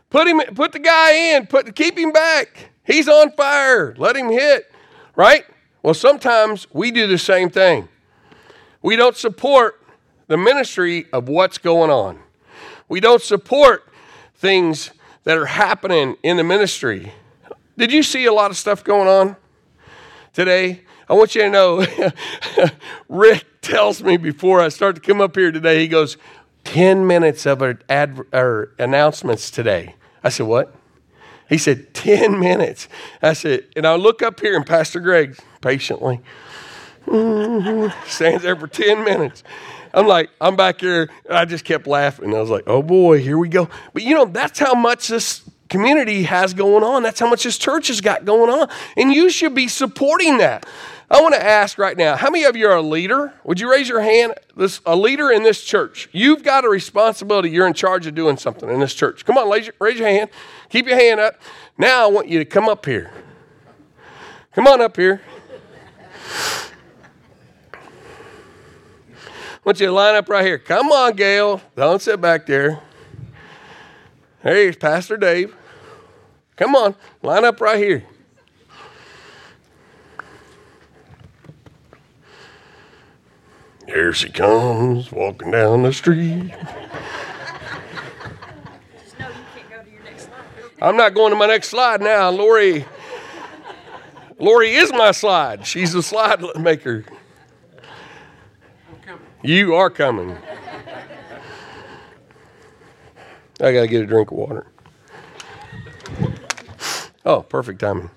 [0.10, 2.72] Put him put the guy in, put keep him back.
[2.86, 3.94] He's on fire.
[3.98, 4.72] Let him hit.
[5.16, 5.46] Right?
[5.82, 7.88] Well, sometimes we do the same thing.
[8.82, 9.82] We don't support
[10.28, 12.20] the ministry of what's going on.
[12.88, 13.88] We don't support
[14.36, 14.92] things
[15.24, 17.14] that are happening in the ministry.
[17.78, 19.36] Did you see a lot of stuff going on
[20.34, 20.82] today?
[21.10, 21.86] I want you to know,
[23.10, 26.18] Rick tells me before I start to come up here today, he goes,
[26.64, 28.20] 10 minutes of ad,
[28.80, 29.96] announcements today.
[30.24, 30.74] I said, What?
[31.48, 32.88] He said, 10 minutes.
[33.22, 36.22] I said, and I look up here and Pastor Greg patiently
[37.06, 39.44] mm-hmm, stands there for 10 minutes.
[39.94, 41.10] I'm like, I'm back here.
[41.30, 42.36] I just kept laughing.
[42.36, 43.70] I was like, oh boy, here we go.
[43.94, 47.04] But you know, that's how much this community has going on.
[47.04, 48.70] That's how much this church has got going on.
[48.98, 50.66] And you should be supporting that.
[51.10, 53.34] I want to ask right now, how many of you are a leader?
[53.44, 54.34] Would you raise your hand?
[54.58, 56.10] This a leader in this church.
[56.12, 57.52] You've got a responsibility.
[57.52, 59.24] You're in charge of doing something in this church.
[59.24, 60.32] Come on, raise your, raise your hand.
[60.70, 61.40] Keep your hand up.
[61.78, 63.12] Now I want you to come up here.
[64.54, 65.22] Come on up here.
[69.54, 70.58] I want you to line up right here.
[70.58, 71.62] Come on, Gail.
[71.76, 72.82] Don't sit back there.
[74.42, 75.56] Here's Pastor Dave.
[76.56, 78.06] Come on, line up right here.
[83.96, 86.52] Here she comes, walking down the street.
[90.82, 92.30] I'm not going to my next slide now.
[92.30, 92.84] Lori,
[94.38, 95.66] Lori is my slide.
[95.66, 97.06] She's the slide maker.
[99.42, 100.38] You are coming.
[103.62, 104.68] I got to get a drink of water.
[107.26, 108.10] Oh, perfect timing.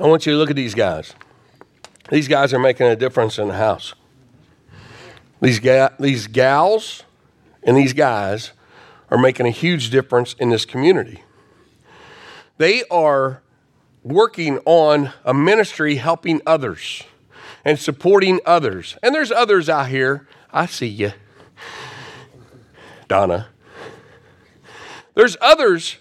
[0.00, 1.14] I want you to look at these guys.
[2.10, 3.94] These guys are making a difference in the house.
[5.40, 7.02] These, ga- these gals
[7.62, 8.52] and these guys
[9.10, 11.22] are making a huge difference in this community.
[12.58, 13.42] They are
[14.02, 17.02] working on a ministry helping others
[17.64, 18.96] and supporting others.
[19.02, 20.28] And there's others out here.
[20.52, 21.12] I see you,
[23.08, 23.48] Donna.
[25.14, 25.96] There's others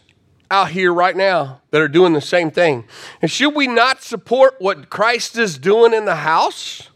[0.51, 2.85] out here right now that are doing the same thing.
[3.21, 6.89] And should we not support what Christ is doing in the house?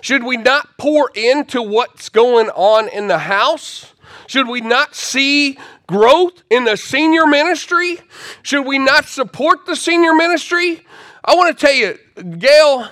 [0.00, 3.92] Should we not pour into what's going on in the house?
[4.26, 8.00] Should we not see growth in the senior ministry?
[8.42, 10.86] Should we not support the senior ministry?
[11.24, 11.98] I want to tell you,
[12.38, 12.88] Gail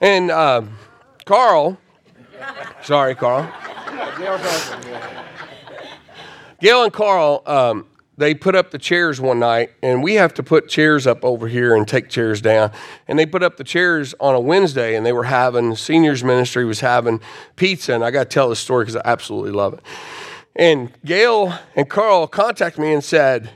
[0.00, 0.62] and uh,
[1.24, 1.78] Carl,
[2.82, 3.50] sorry, Carl.
[6.60, 7.86] Gail and Carl, um,
[8.18, 11.48] they put up the chairs one night, and we have to put chairs up over
[11.48, 12.72] here and take chairs down.
[13.08, 16.64] And they put up the chairs on a Wednesday, and they were having seniors ministry
[16.64, 17.20] was having
[17.56, 19.80] pizza, and I got to tell this story because I absolutely love it.
[20.54, 23.50] And Gail and Carl contacted me and said,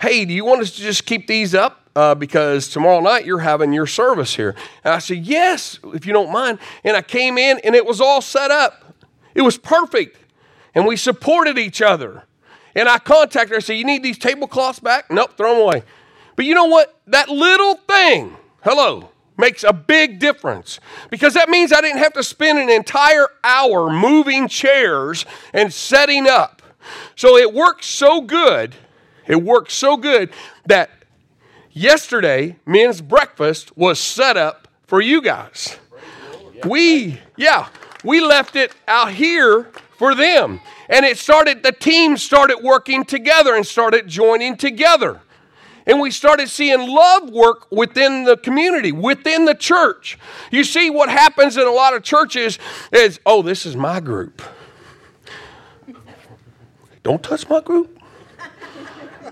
[0.00, 3.40] "Hey, do you want us to just keep these up?" Uh, because tomorrow night you're
[3.40, 4.54] having your service here.
[4.84, 6.60] And I said, Yes, if you don't mind.
[6.84, 8.94] And I came in and it was all set up.
[9.34, 10.16] It was perfect.
[10.76, 12.27] And we supported each other.
[12.78, 15.10] And I contacted her and said, You need these tablecloths back?
[15.10, 15.82] Nope, throw them away.
[16.36, 16.96] But you know what?
[17.08, 20.78] That little thing, hello, makes a big difference
[21.10, 26.28] because that means I didn't have to spend an entire hour moving chairs and setting
[26.28, 26.62] up.
[27.16, 28.76] So it worked so good,
[29.26, 30.30] it worked so good
[30.66, 30.90] that
[31.72, 35.76] yesterday men's breakfast was set up for you guys.
[36.64, 37.70] We, yeah,
[38.04, 40.60] we left it out here for them.
[40.88, 45.20] And it started, the team started working together and started joining together.
[45.86, 50.18] And we started seeing love work within the community, within the church.
[50.50, 52.58] You see, what happens in a lot of churches
[52.92, 54.40] is, oh, this is my group.
[57.02, 57.98] Don't touch my group.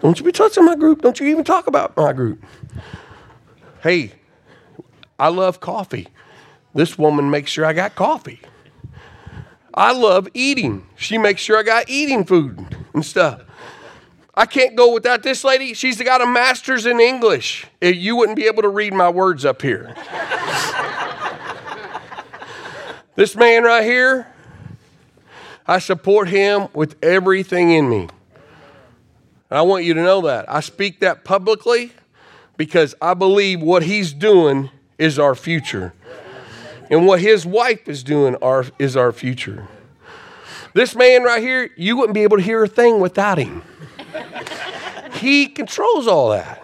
[0.01, 1.03] Don't you be touching my group.
[1.03, 2.45] Don't you even talk about my group.
[3.83, 4.13] Hey,
[5.19, 6.09] I love coffee.
[6.75, 8.41] This woman makes sure I got coffee.
[9.77, 10.87] I love eating.
[10.97, 13.43] She makes sure I got eating food and stuff.
[14.35, 15.75] I can't go without this lady.
[15.75, 17.67] She's got a master's in English.
[17.83, 19.95] Eh, you wouldn't be able to read my words up here.
[23.17, 24.27] this man right here,
[25.67, 28.09] I support him with everything in me.
[29.51, 30.51] And I want you to know that.
[30.51, 31.93] I speak that publicly
[32.57, 35.93] because I believe what he's doing is our future.
[36.91, 39.67] And what his wife is doing are, is our future.
[40.75, 43.63] This man right here, you wouldn't be able to hear a thing without him.
[45.15, 46.63] he controls all that.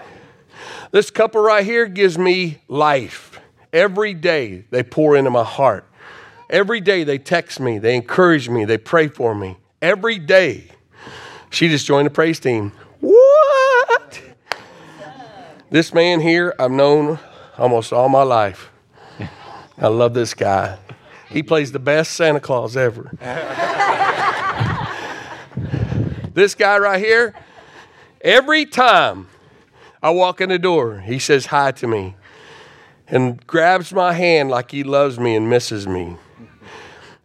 [0.91, 3.41] This couple right here gives me life.
[3.73, 5.87] Every day they pour into my heart.
[6.51, 9.57] Every day they text me, they encourage me, they pray for me.
[9.81, 10.69] Every day.
[11.49, 12.73] She just joined the praise team.
[13.01, 14.21] What?
[15.71, 17.19] This man here, I've known
[17.57, 18.72] almost all my life.
[19.79, 20.79] I love this guy.
[21.29, 23.11] He plays the best Santa Claus ever.
[26.35, 27.35] this guy right here,
[28.21, 29.29] every time
[30.03, 32.17] I walk in the door, he says hi to me
[33.09, 36.17] and grabs my hand like he loves me and misses me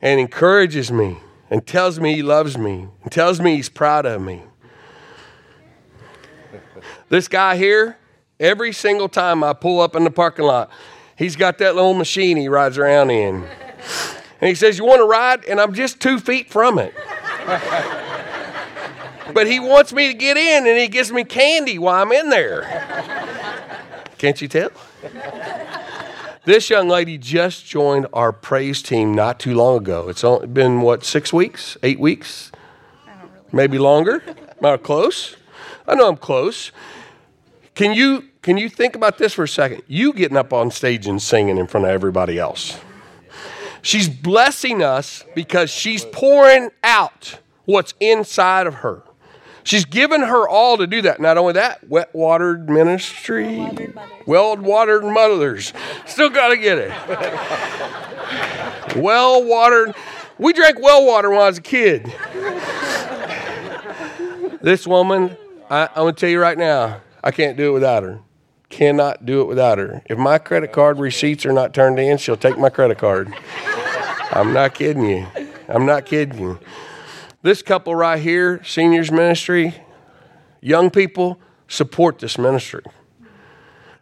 [0.01, 1.17] and encourages me
[1.49, 4.43] and tells me he loves me and tells me he's proud of me.
[7.09, 7.97] This guy here,
[8.39, 10.69] every single time I pull up in the parking lot,
[11.17, 13.43] he's got that little machine he rides around in.
[14.39, 15.45] And he says, You want to ride?
[15.45, 16.93] And I'm just two feet from it.
[19.33, 22.29] But he wants me to get in and he gives me candy while I'm in
[22.29, 22.63] there.
[24.17, 24.71] Can't you tell?
[26.45, 30.07] This young lady just joined our praise team not too long ago.
[30.07, 31.77] It's only been, what, six weeks?
[31.83, 32.51] Eight weeks?
[33.51, 34.23] Maybe longer?
[34.25, 35.35] Am I close?
[35.87, 36.71] I know I'm close.
[37.75, 39.83] Can you, can you think about this for a second?
[39.87, 42.79] You getting up on stage and singing in front of everybody else.
[43.81, 49.03] She's blessing us because she's pouring out what's inside of her.
[49.65, 51.19] She's given her all to do that.
[51.19, 53.67] Not only that, wet watered ministry,
[54.25, 55.73] well watered mothers.
[56.05, 56.91] Still got to get it.
[58.95, 59.93] well watered.
[60.37, 62.05] We drank well water when I was a kid.
[64.61, 65.35] this woman,
[65.69, 68.21] I, I'm going to tell you right now, I can't do it without her.
[68.69, 70.01] Cannot do it without her.
[70.05, 73.33] If my credit card receipts are not turned in, she'll take my credit card.
[74.31, 75.25] I'm not kidding you.
[75.69, 76.59] I'm not kidding you.
[77.41, 79.75] This couple right here, seniors ministry,
[80.61, 82.83] young people, support this ministry.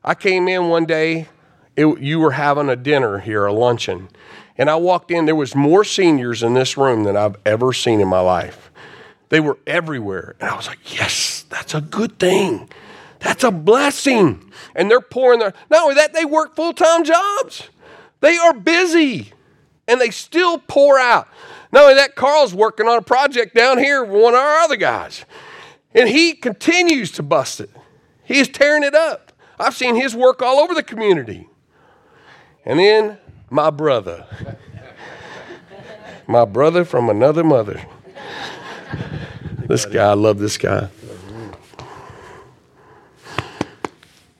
[0.03, 1.27] I came in one day,
[1.75, 4.09] it, you were having a dinner here, a luncheon,
[4.57, 5.25] and I walked in.
[5.25, 8.71] There was more seniors in this room than I've ever seen in my life.
[9.29, 12.69] They were everywhere, and I was like, "Yes, that's a good thing.
[13.25, 15.53] That's a blessing." And they're pouring their.
[15.69, 17.69] Not only that, they work full time jobs.
[18.21, 19.33] They are busy,
[19.87, 21.27] and they still pour out.
[21.71, 24.77] Not only that, Carl's working on a project down here with one of our other
[24.77, 25.25] guys.
[25.93, 27.69] And he continues to bust it.
[28.23, 29.31] He is tearing it up.
[29.59, 31.47] I've seen his work all over the community.
[32.65, 33.17] And then
[33.49, 34.25] my brother.
[36.27, 37.85] my brother from another mother.
[39.67, 40.89] This guy, I love this guy.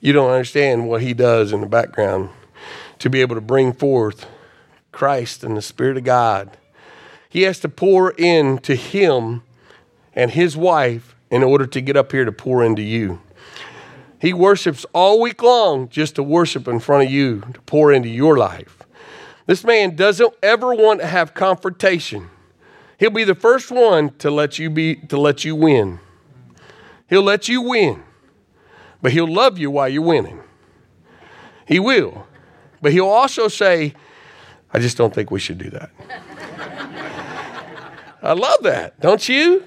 [0.05, 2.29] You don't understand what he does in the background
[2.99, 4.27] to be able to bring forth
[4.91, 6.57] Christ and the Spirit of God
[7.35, 9.43] he has to pour into him
[10.13, 13.19] and his wife in order to get up here to pour into you.
[14.21, 18.07] He worships all week long just to worship in front of you, to pour into
[18.07, 18.83] your life.
[19.47, 22.29] This man doesn't ever want to have confrontation.
[22.97, 25.99] He'll be the first one to let you be to let you win.
[27.09, 28.01] He'll let you win.
[29.05, 30.41] But he'll love you while you're winning.
[31.67, 32.25] He will.
[32.81, 33.93] But he'll also say,
[34.73, 35.91] I just don't think we should do that.
[38.23, 39.63] I love that, don't you?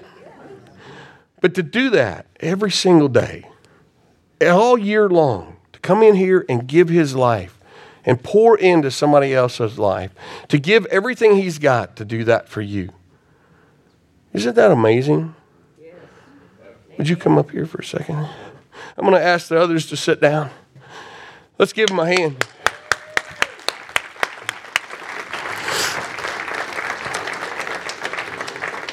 [1.39, 3.47] But to do that every single day,
[4.41, 7.57] all year long, to come in here and give his life
[8.03, 10.11] and pour into somebody else's life,
[10.49, 12.89] to give everything he's got to do that for you.
[14.33, 15.33] Isn't that amazing?
[16.97, 18.27] Would you come up here for a second?
[18.99, 20.49] I'm going to ask the others to sit down.
[21.57, 22.45] Let's give them a hand.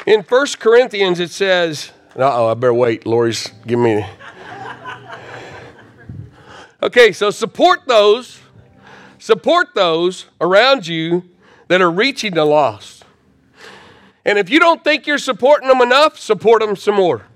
[0.06, 3.04] In 1 Corinthians, it says, oh, I better wait.
[3.04, 4.06] Lori's giving me.
[6.80, 8.38] Okay, so support those,
[9.18, 11.24] support those around you
[11.66, 13.04] that are reaching the lost.
[14.24, 17.26] And if you don't think you're supporting them enough, support them some more.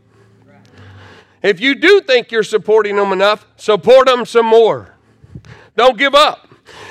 [1.43, 4.95] If you do think you're supporting them enough, support them some more.
[5.76, 6.49] Don't give up.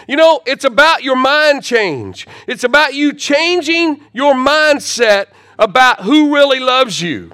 [0.07, 2.27] You know, it's about your mind change.
[2.47, 5.27] It's about you changing your mindset
[5.59, 7.31] about who really loves you.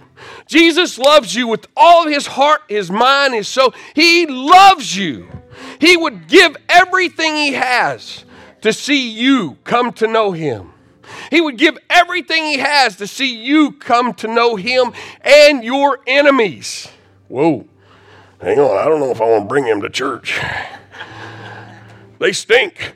[0.48, 3.74] Jesus loves you with all his heart, his mind, his soul.
[3.94, 5.28] He loves you.
[5.80, 8.26] He would give everything he has
[8.62, 10.74] to see you come to know him.
[11.32, 14.92] He would give everything he has to see you come to know him
[15.22, 16.90] and your enemies.
[17.28, 17.66] Whoa,
[18.42, 20.40] hang on, I don't know if I want to bring him to church.
[22.20, 22.94] They stink.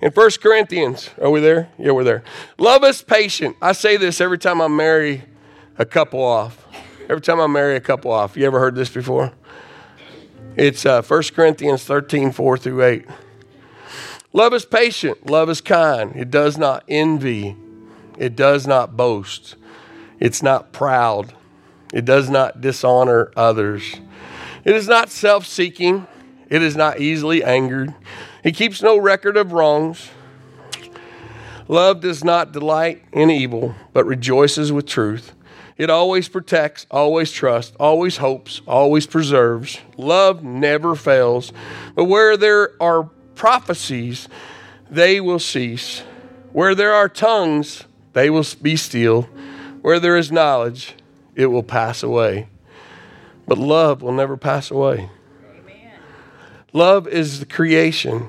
[0.00, 1.70] In 1 Corinthians, are we there?
[1.78, 2.22] Yeah, we're there.
[2.58, 3.56] Love is patient.
[3.62, 5.24] I say this every time I marry
[5.78, 6.66] a couple off.
[7.08, 8.36] Every time I marry a couple off.
[8.36, 9.32] You ever heard this before?
[10.56, 13.06] It's uh, 1 Corinthians 13, 4 through 8.
[14.32, 15.26] Love is patient.
[15.30, 16.14] Love is kind.
[16.16, 17.56] It does not envy.
[18.18, 19.56] It does not boast.
[20.20, 21.32] It's not proud.
[21.96, 23.94] It does not dishonor others.
[24.66, 26.06] It is not self seeking.
[26.50, 27.94] It is not easily angered.
[28.44, 30.10] It keeps no record of wrongs.
[31.68, 35.32] Love does not delight in evil, but rejoices with truth.
[35.78, 39.80] It always protects, always trusts, always hopes, always preserves.
[39.96, 41.50] Love never fails.
[41.94, 43.04] But where there are
[43.36, 44.28] prophecies,
[44.90, 46.00] they will cease.
[46.52, 49.22] Where there are tongues, they will be still.
[49.80, 50.94] Where there is knowledge,
[51.36, 52.48] it will pass away.
[53.46, 55.10] But love will never pass away.
[55.48, 55.92] Amen.
[56.72, 58.28] Love is the creation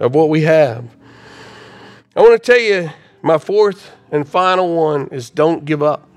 [0.00, 0.96] of what we have.
[2.16, 2.90] I want to tell you
[3.22, 6.08] my fourth and final one is don't give up.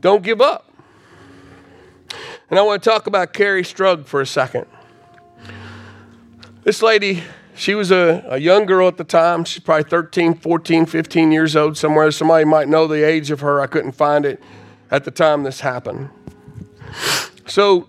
[0.00, 0.72] Don't give up.
[2.50, 4.66] And I want to talk about Kerri Strug for a second.
[6.64, 7.22] This lady,
[7.54, 9.44] she was a, a young girl at the time.
[9.44, 12.10] She's probably 13, 14, 15 years old somewhere.
[12.10, 13.60] Somebody might know the age of her.
[13.60, 14.42] I couldn't find it
[14.92, 16.10] at the time this happened.
[17.46, 17.88] So,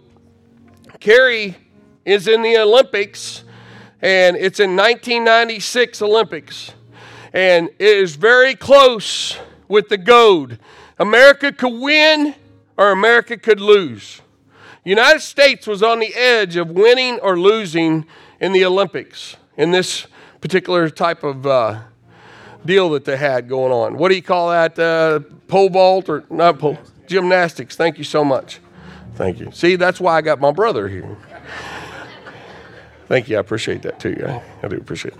[0.99, 1.55] Kerri
[2.05, 3.43] is in the Olympics,
[4.01, 6.71] and it's in 1996 Olympics.
[7.33, 9.37] And it is very close
[9.67, 10.57] with the gold.
[10.97, 12.35] America could win
[12.77, 14.21] or America could lose.
[14.85, 18.05] United States was on the edge of winning or losing
[18.39, 20.07] in the Olympics in this
[20.39, 21.81] particular type of uh,
[22.65, 23.97] deal that they had going on.
[23.97, 24.79] What do you call that?
[24.79, 26.77] Uh, pole vault or not pole?
[27.07, 27.75] Gymnastics.
[27.75, 28.59] Thank you so much.
[29.15, 29.51] Thank you.
[29.51, 31.17] See, that's why I got my brother here.
[33.07, 33.37] Thank you.
[33.37, 34.15] I appreciate that too.
[34.25, 35.19] I, I do appreciate it.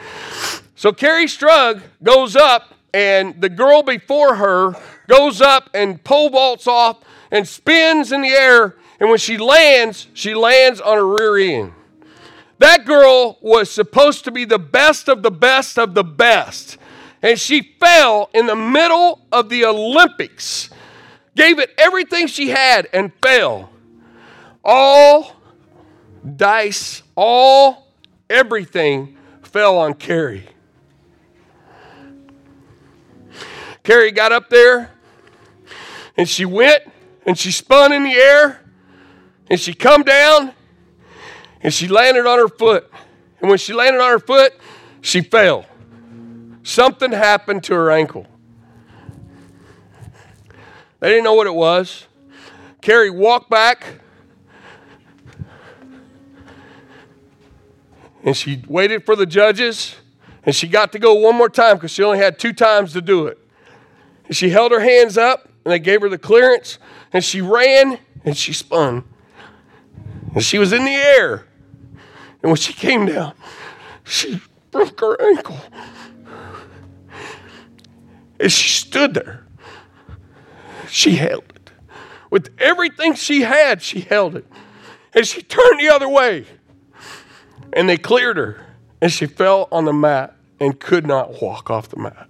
[0.75, 4.75] So Kerri Strug goes up, and the girl before her
[5.07, 8.75] goes up and pole vaults off and spins in the air.
[8.99, 11.73] And when she lands, she lands on her rear end.
[12.59, 16.77] That girl was supposed to be the best of the best of the best.
[17.21, 20.69] And she fell in the middle of the Olympics,
[21.35, 23.69] gave it everything she had, and fell.
[24.63, 25.35] All
[26.35, 27.87] dice, all
[28.29, 30.43] everything fell on Kerri.
[33.83, 34.91] Kerri got up there
[36.15, 36.83] and she went
[37.25, 38.61] and she spun in the air
[39.49, 40.53] and she come down
[41.61, 42.89] and she landed on her foot.
[43.41, 44.53] And when she landed on her foot,
[45.01, 45.65] she fell.
[46.63, 48.25] Something happened to her ankle.
[51.03, 52.07] They didn't know what it was.
[52.81, 53.99] Kerri walked back
[58.23, 59.97] and she waited for the judges
[60.45, 63.01] and she got to go one more time because she only had two times to
[63.01, 63.37] do it.
[64.27, 66.79] And she held her hands up and they gave her the clearance
[67.11, 69.03] and she ran and she spun.
[70.33, 71.47] And she was in the air.
[72.41, 73.33] And when she came down,
[74.05, 74.41] she
[74.71, 75.59] broke her ankle.
[78.39, 79.42] And she stood there.
[80.93, 81.71] She held it.
[82.29, 84.45] With everything she had, she held it.
[85.15, 86.45] And she turned the other way.
[87.75, 88.63] And they cleared her.
[89.01, 92.29] And she fell on the mat and could not walk off the mat.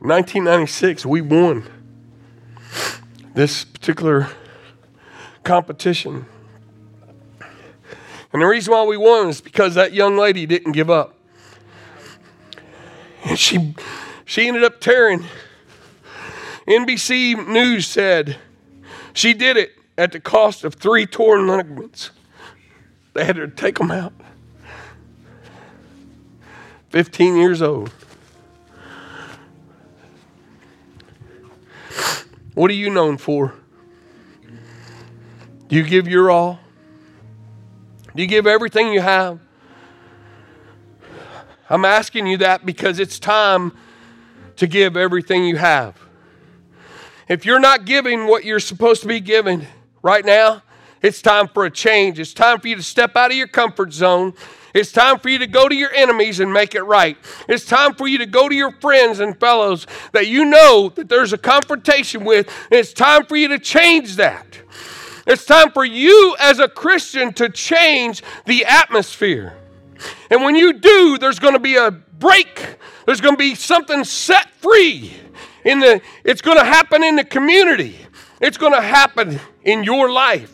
[0.00, 1.62] 1996, we won
[3.34, 4.30] this particular
[5.44, 6.26] competition.
[8.32, 11.15] And the reason why we won is because that young lady didn't give up.
[13.26, 13.74] And she,
[14.24, 15.24] she ended up tearing.
[16.66, 18.36] NBC News said
[19.12, 22.12] she did it at the cost of three torn ligaments.
[23.14, 24.12] They had to take them out.
[26.90, 27.90] 15 years old.
[32.54, 33.54] What are you known for?
[35.68, 36.60] Do you give your all?
[38.14, 39.40] Do you give everything you have?
[41.68, 43.72] I'm asking you that because it's time
[44.56, 46.00] to give everything you have.
[47.28, 49.66] If you're not giving what you're supposed to be giving
[50.02, 50.62] right now,
[51.02, 52.18] it's time for a change.
[52.18, 54.34] It's time for you to step out of your comfort zone
[54.76, 57.16] it's time for you to go to your enemies and make it right.
[57.48, 61.08] It's time for you to go to your friends and fellows that you know that
[61.08, 64.58] there's a confrontation with, it's time for you to change that.
[65.26, 69.56] It's time for you as a Christian to change the atmosphere.
[70.30, 72.76] And when you do, there's going to be a break.
[73.06, 75.12] There's going to be something set free
[75.64, 77.96] in the it's going to happen in the community.
[78.40, 80.52] It's going to happen in your life.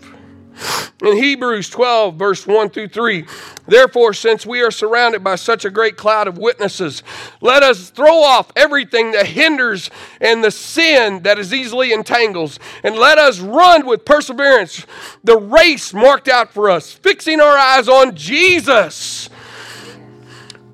[1.03, 3.25] In Hebrews 12, verse 1 through 3,
[3.67, 7.03] therefore, since we are surrounded by such a great cloud of witnesses,
[7.41, 12.95] let us throw off everything that hinders and the sin that is easily entangles, and
[12.95, 14.87] let us run with perseverance
[15.25, 19.29] the race marked out for us, fixing our eyes on Jesus.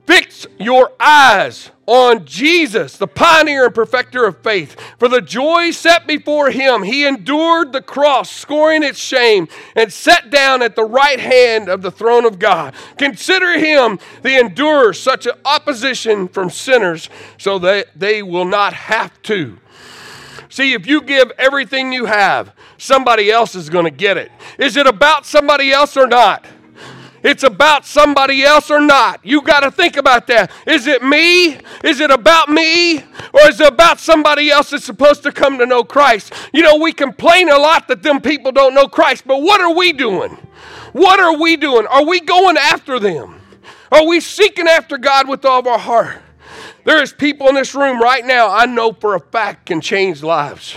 [0.08, 4.74] Fix your eyes on Jesus, the pioneer and perfecter of faith.
[4.98, 10.30] For the joy set before him, he endured the cross, scoring its shame, and sat
[10.30, 12.72] down at the right hand of the throne of God.
[12.96, 19.20] Consider him the endurer such an opposition from sinners, so that they will not have
[19.24, 19.58] to.
[20.48, 24.32] See, if you give everything you have, somebody else is going to get it.
[24.58, 26.46] Is it about somebody else or not?
[27.22, 29.20] It's about somebody else or not.
[29.24, 30.50] You got to think about that.
[30.66, 31.58] Is it me?
[31.84, 32.98] Is it about me?
[32.98, 36.32] Or is it about somebody else that's supposed to come to know Christ?
[36.52, 39.74] You know, we complain a lot that them people don't know Christ, but what are
[39.74, 40.38] we doing?
[40.92, 41.86] What are we doing?
[41.86, 43.40] Are we going after them?
[43.90, 46.22] Are we seeking after God with all of our heart?
[46.84, 50.22] There is people in this room right now I know for a fact can change
[50.22, 50.76] lives.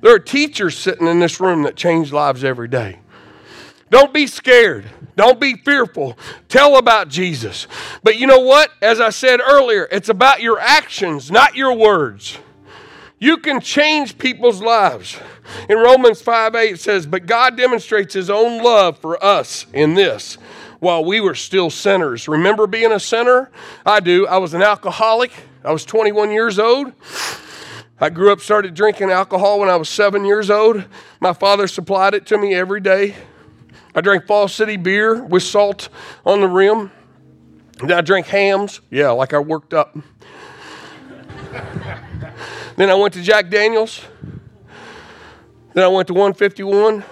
[0.00, 2.98] There are teachers sitting in this room that change lives every day.
[3.90, 4.86] Don't be scared.
[5.16, 6.16] Don't be fearful.
[6.48, 7.66] Tell about Jesus.
[8.02, 8.70] But you know what?
[8.80, 12.38] As I said earlier, it's about your actions, not your words.
[13.18, 15.18] You can change people's lives.
[15.68, 20.38] In Romans 5 8 says, But God demonstrates his own love for us in this
[20.80, 22.26] while we were still sinners.
[22.26, 23.52] Remember being a sinner?
[23.86, 24.26] I do.
[24.26, 25.30] I was an alcoholic.
[25.64, 26.92] I was 21 years old.
[28.00, 30.84] I grew up, started drinking alcohol when I was seven years old.
[31.20, 33.14] My father supplied it to me every day.
[33.94, 35.88] I drank Fall City beer with salt
[36.24, 36.90] on the rim.
[37.78, 38.80] Then I drank Hamm's.
[38.90, 39.96] Yeah, like I worked up.
[42.76, 44.00] then I went to Jack Daniels.
[45.74, 47.04] Then I went to 151.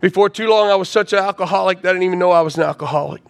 [0.00, 2.56] Before too long, I was such an alcoholic that I didn't even know I was
[2.56, 3.22] an alcoholic.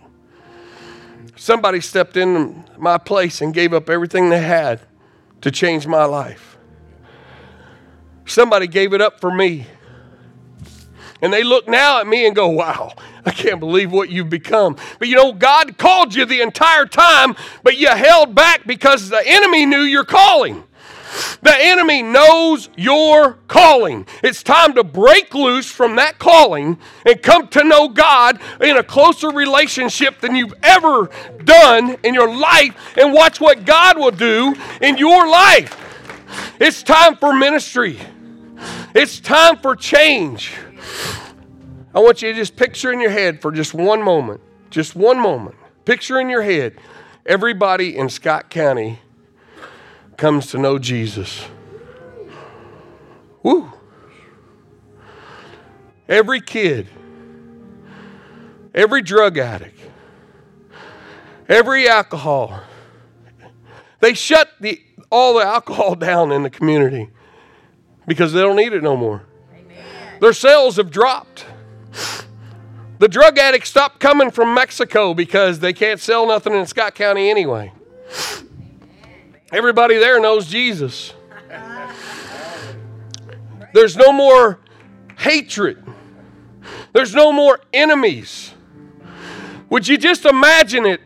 [1.37, 4.81] Somebody stepped in my place and gave up everything they had
[5.41, 6.59] to change my life.
[8.27, 9.67] Somebody gave it up for me.
[11.23, 12.95] And they look now at me and go, wow,
[13.27, 14.77] I can't believe what you've become.
[14.99, 19.23] But you know, God called you the entire time, but you held back because the
[19.25, 20.65] enemy knew your calling.
[21.43, 24.07] The enemy knows your calling.
[24.23, 28.83] It's time to break loose from that calling and come to know God in a
[28.83, 31.11] closer relationship than you've ever
[31.45, 35.77] done in your life and watch what God will do in your life.
[36.61, 37.99] It's time for ministry,
[38.95, 40.53] it's time for change.
[41.95, 45.19] I want you to just picture in your head for just one moment, just one
[45.19, 45.57] moment.
[45.85, 46.79] Picture in your head
[47.27, 48.99] everybody in Scott County
[50.17, 51.47] comes to know Jesus.
[53.43, 53.73] Woo.
[56.09, 56.89] Every kid,
[58.75, 59.79] every drug addict,
[61.49, 62.61] every alcohol,
[64.01, 67.09] they shut the, all the alcohol down in the community
[68.07, 69.23] because they don't need it no more.
[70.21, 71.47] Their sales have dropped.
[72.99, 77.31] The drug addicts stopped coming from Mexico because they can't sell nothing in Scott County
[77.31, 77.73] anyway.
[79.53, 81.15] Everybody there knows Jesus.
[83.73, 84.61] There's no more
[85.19, 85.83] hatred.
[86.93, 88.53] There's no more enemies.
[89.71, 91.01] Would you just imagine it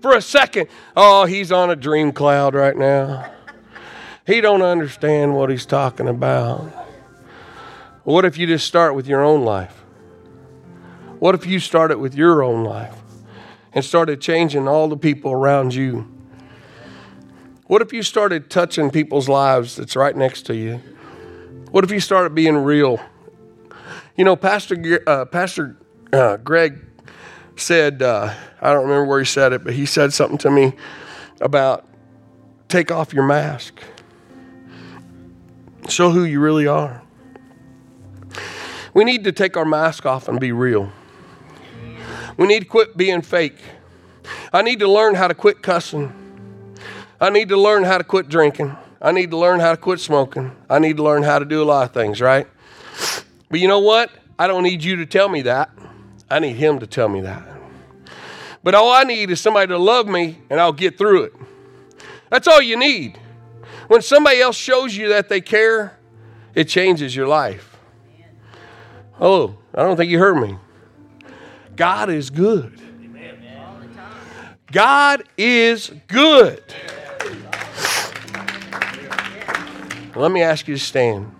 [0.00, 0.68] for a second?
[0.96, 3.30] Oh, he's on a dream cloud right now.
[4.26, 6.83] He don't understand what he's talking about.
[8.04, 9.82] What if you just start with your own life?
[11.20, 12.94] What if you started with your own life
[13.72, 16.06] and started changing all the people around you?
[17.66, 20.82] What if you started touching people's lives that's right next to you?
[21.70, 23.00] What if you started being real?
[24.16, 25.78] You know, Pastor uh, Pastor
[26.12, 26.84] uh, Greg
[27.56, 30.74] said, uh, I don't remember where he said it, but he said something to me
[31.40, 31.86] about
[32.68, 33.80] take off your mask,
[35.88, 37.03] show who you really are.
[38.94, 40.92] We need to take our mask off and be real.
[42.36, 43.58] We need to quit being fake.
[44.52, 46.12] I need to learn how to quit cussing.
[47.20, 48.76] I need to learn how to quit drinking.
[49.02, 50.52] I need to learn how to quit smoking.
[50.70, 52.46] I need to learn how to do a lot of things, right?
[53.50, 54.10] But you know what?
[54.38, 55.70] I don't need you to tell me that.
[56.30, 57.46] I need Him to tell me that.
[58.62, 61.32] But all I need is somebody to love me and I'll get through it.
[62.30, 63.18] That's all you need.
[63.88, 65.98] When somebody else shows you that they care,
[66.54, 67.73] it changes your life.
[69.20, 70.56] Oh, I don't think you heard me.
[71.76, 72.80] God is good.
[74.72, 76.62] God is good.
[80.16, 81.32] Let me ask you to stand.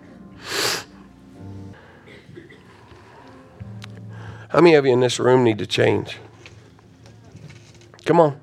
[4.49, 6.17] How many of you in this room need to change?
[8.05, 8.39] Come on.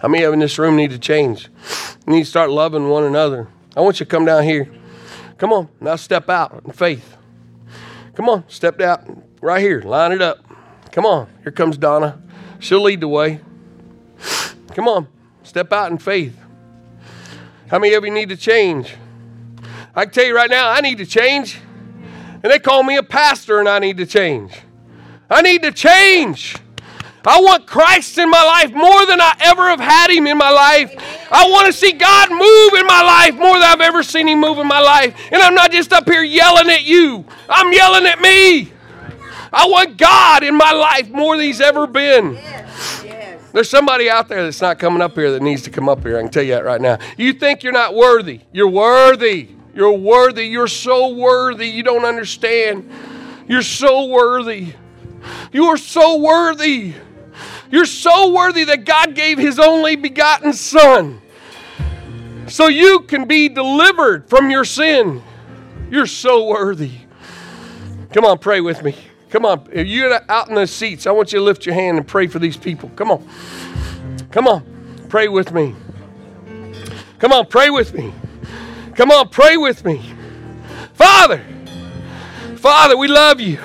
[0.00, 1.48] How many of you in this room need to change?
[2.06, 3.48] You need to start loving one another.
[3.76, 4.70] I want you to come down here.
[5.36, 5.68] Come on.
[5.80, 7.16] Now step out in faith.
[8.14, 8.44] Come on.
[8.48, 9.04] Step out
[9.40, 9.82] right here.
[9.82, 10.38] Line it up.
[10.92, 11.28] Come on.
[11.42, 12.20] Here comes Donna.
[12.58, 13.40] She'll lead the way.
[14.74, 15.08] Come on.
[15.42, 16.38] Step out in faith.
[17.68, 18.94] How many of you need to change?
[19.94, 21.58] I can tell you right now, I need to change.
[22.42, 24.52] And they call me a pastor and I need to change.
[25.28, 26.56] I need to change.
[27.24, 30.50] I want Christ in my life more than I ever have had him in my
[30.50, 30.94] life.
[31.30, 34.40] I want to see God move in my life more than I've ever seen him
[34.40, 35.14] move in my life.
[35.30, 38.72] And I'm not just up here yelling at you, I'm yelling at me.
[39.52, 42.38] I want God in my life more than He's ever been.
[43.52, 46.16] There's somebody out there that's not coming up here that needs to come up here.
[46.16, 46.98] I can tell you that right now.
[47.16, 48.42] You think you're not worthy.
[48.52, 49.48] You're worthy.
[49.74, 50.46] You're worthy.
[50.46, 51.66] You're so worthy.
[51.66, 52.88] You don't understand.
[53.48, 54.74] You're so worthy.
[55.52, 56.94] You are so worthy.
[57.70, 61.20] You're so worthy that God gave His only begotten Son
[62.48, 65.22] so you can be delivered from your sin.
[65.90, 66.92] You're so worthy.
[68.12, 68.96] Come on, pray with me.
[69.30, 69.68] Come on.
[69.72, 72.26] If you're out in the seats, I want you to lift your hand and pray
[72.26, 72.90] for these people.
[72.96, 73.28] Come on.
[74.32, 74.64] Come on.
[75.08, 75.74] Pray with me.
[77.20, 78.12] Come on, pray with me.
[78.94, 80.02] Come on, pray with me.
[80.94, 81.44] Father,
[82.56, 83.58] Father, we love you.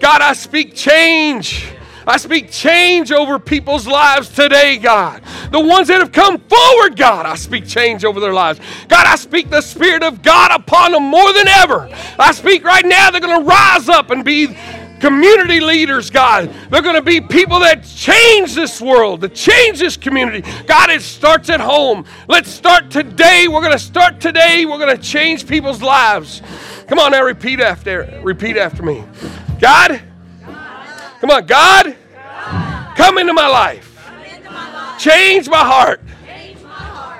[0.00, 1.72] God, I speak change.
[2.08, 5.22] I speak change over people's lives today, God.
[5.52, 8.60] The ones that have come forward, God, I speak change over their lives.
[8.88, 11.86] God, I speak the Spirit of God upon them more than ever.
[12.18, 14.56] I speak right now, they're going to rise up and be
[15.00, 16.50] community leaders, God.
[16.70, 20.50] They're going to be people that change this world, that change this community.
[20.66, 22.06] God, it starts at home.
[22.26, 23.48] Let's start today.
[23.48, 24.64] We're going to start today.
[24.64, 26.40] We're going to change people's lives.
[26.86, 29.04] Come on now, repeat after repeat after me.
[29.60, 30.00] God,
[31.20, 31.96] come on, God,
[32.96, 33.84] come into my life.
[34.98, 36.00] Change my heart.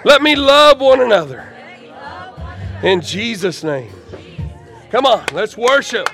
[0.05, 1.45] Let me love one another.
[2.83, 3.93] In Jesus' name.
[4.91, 6.09] Come on, let's worship.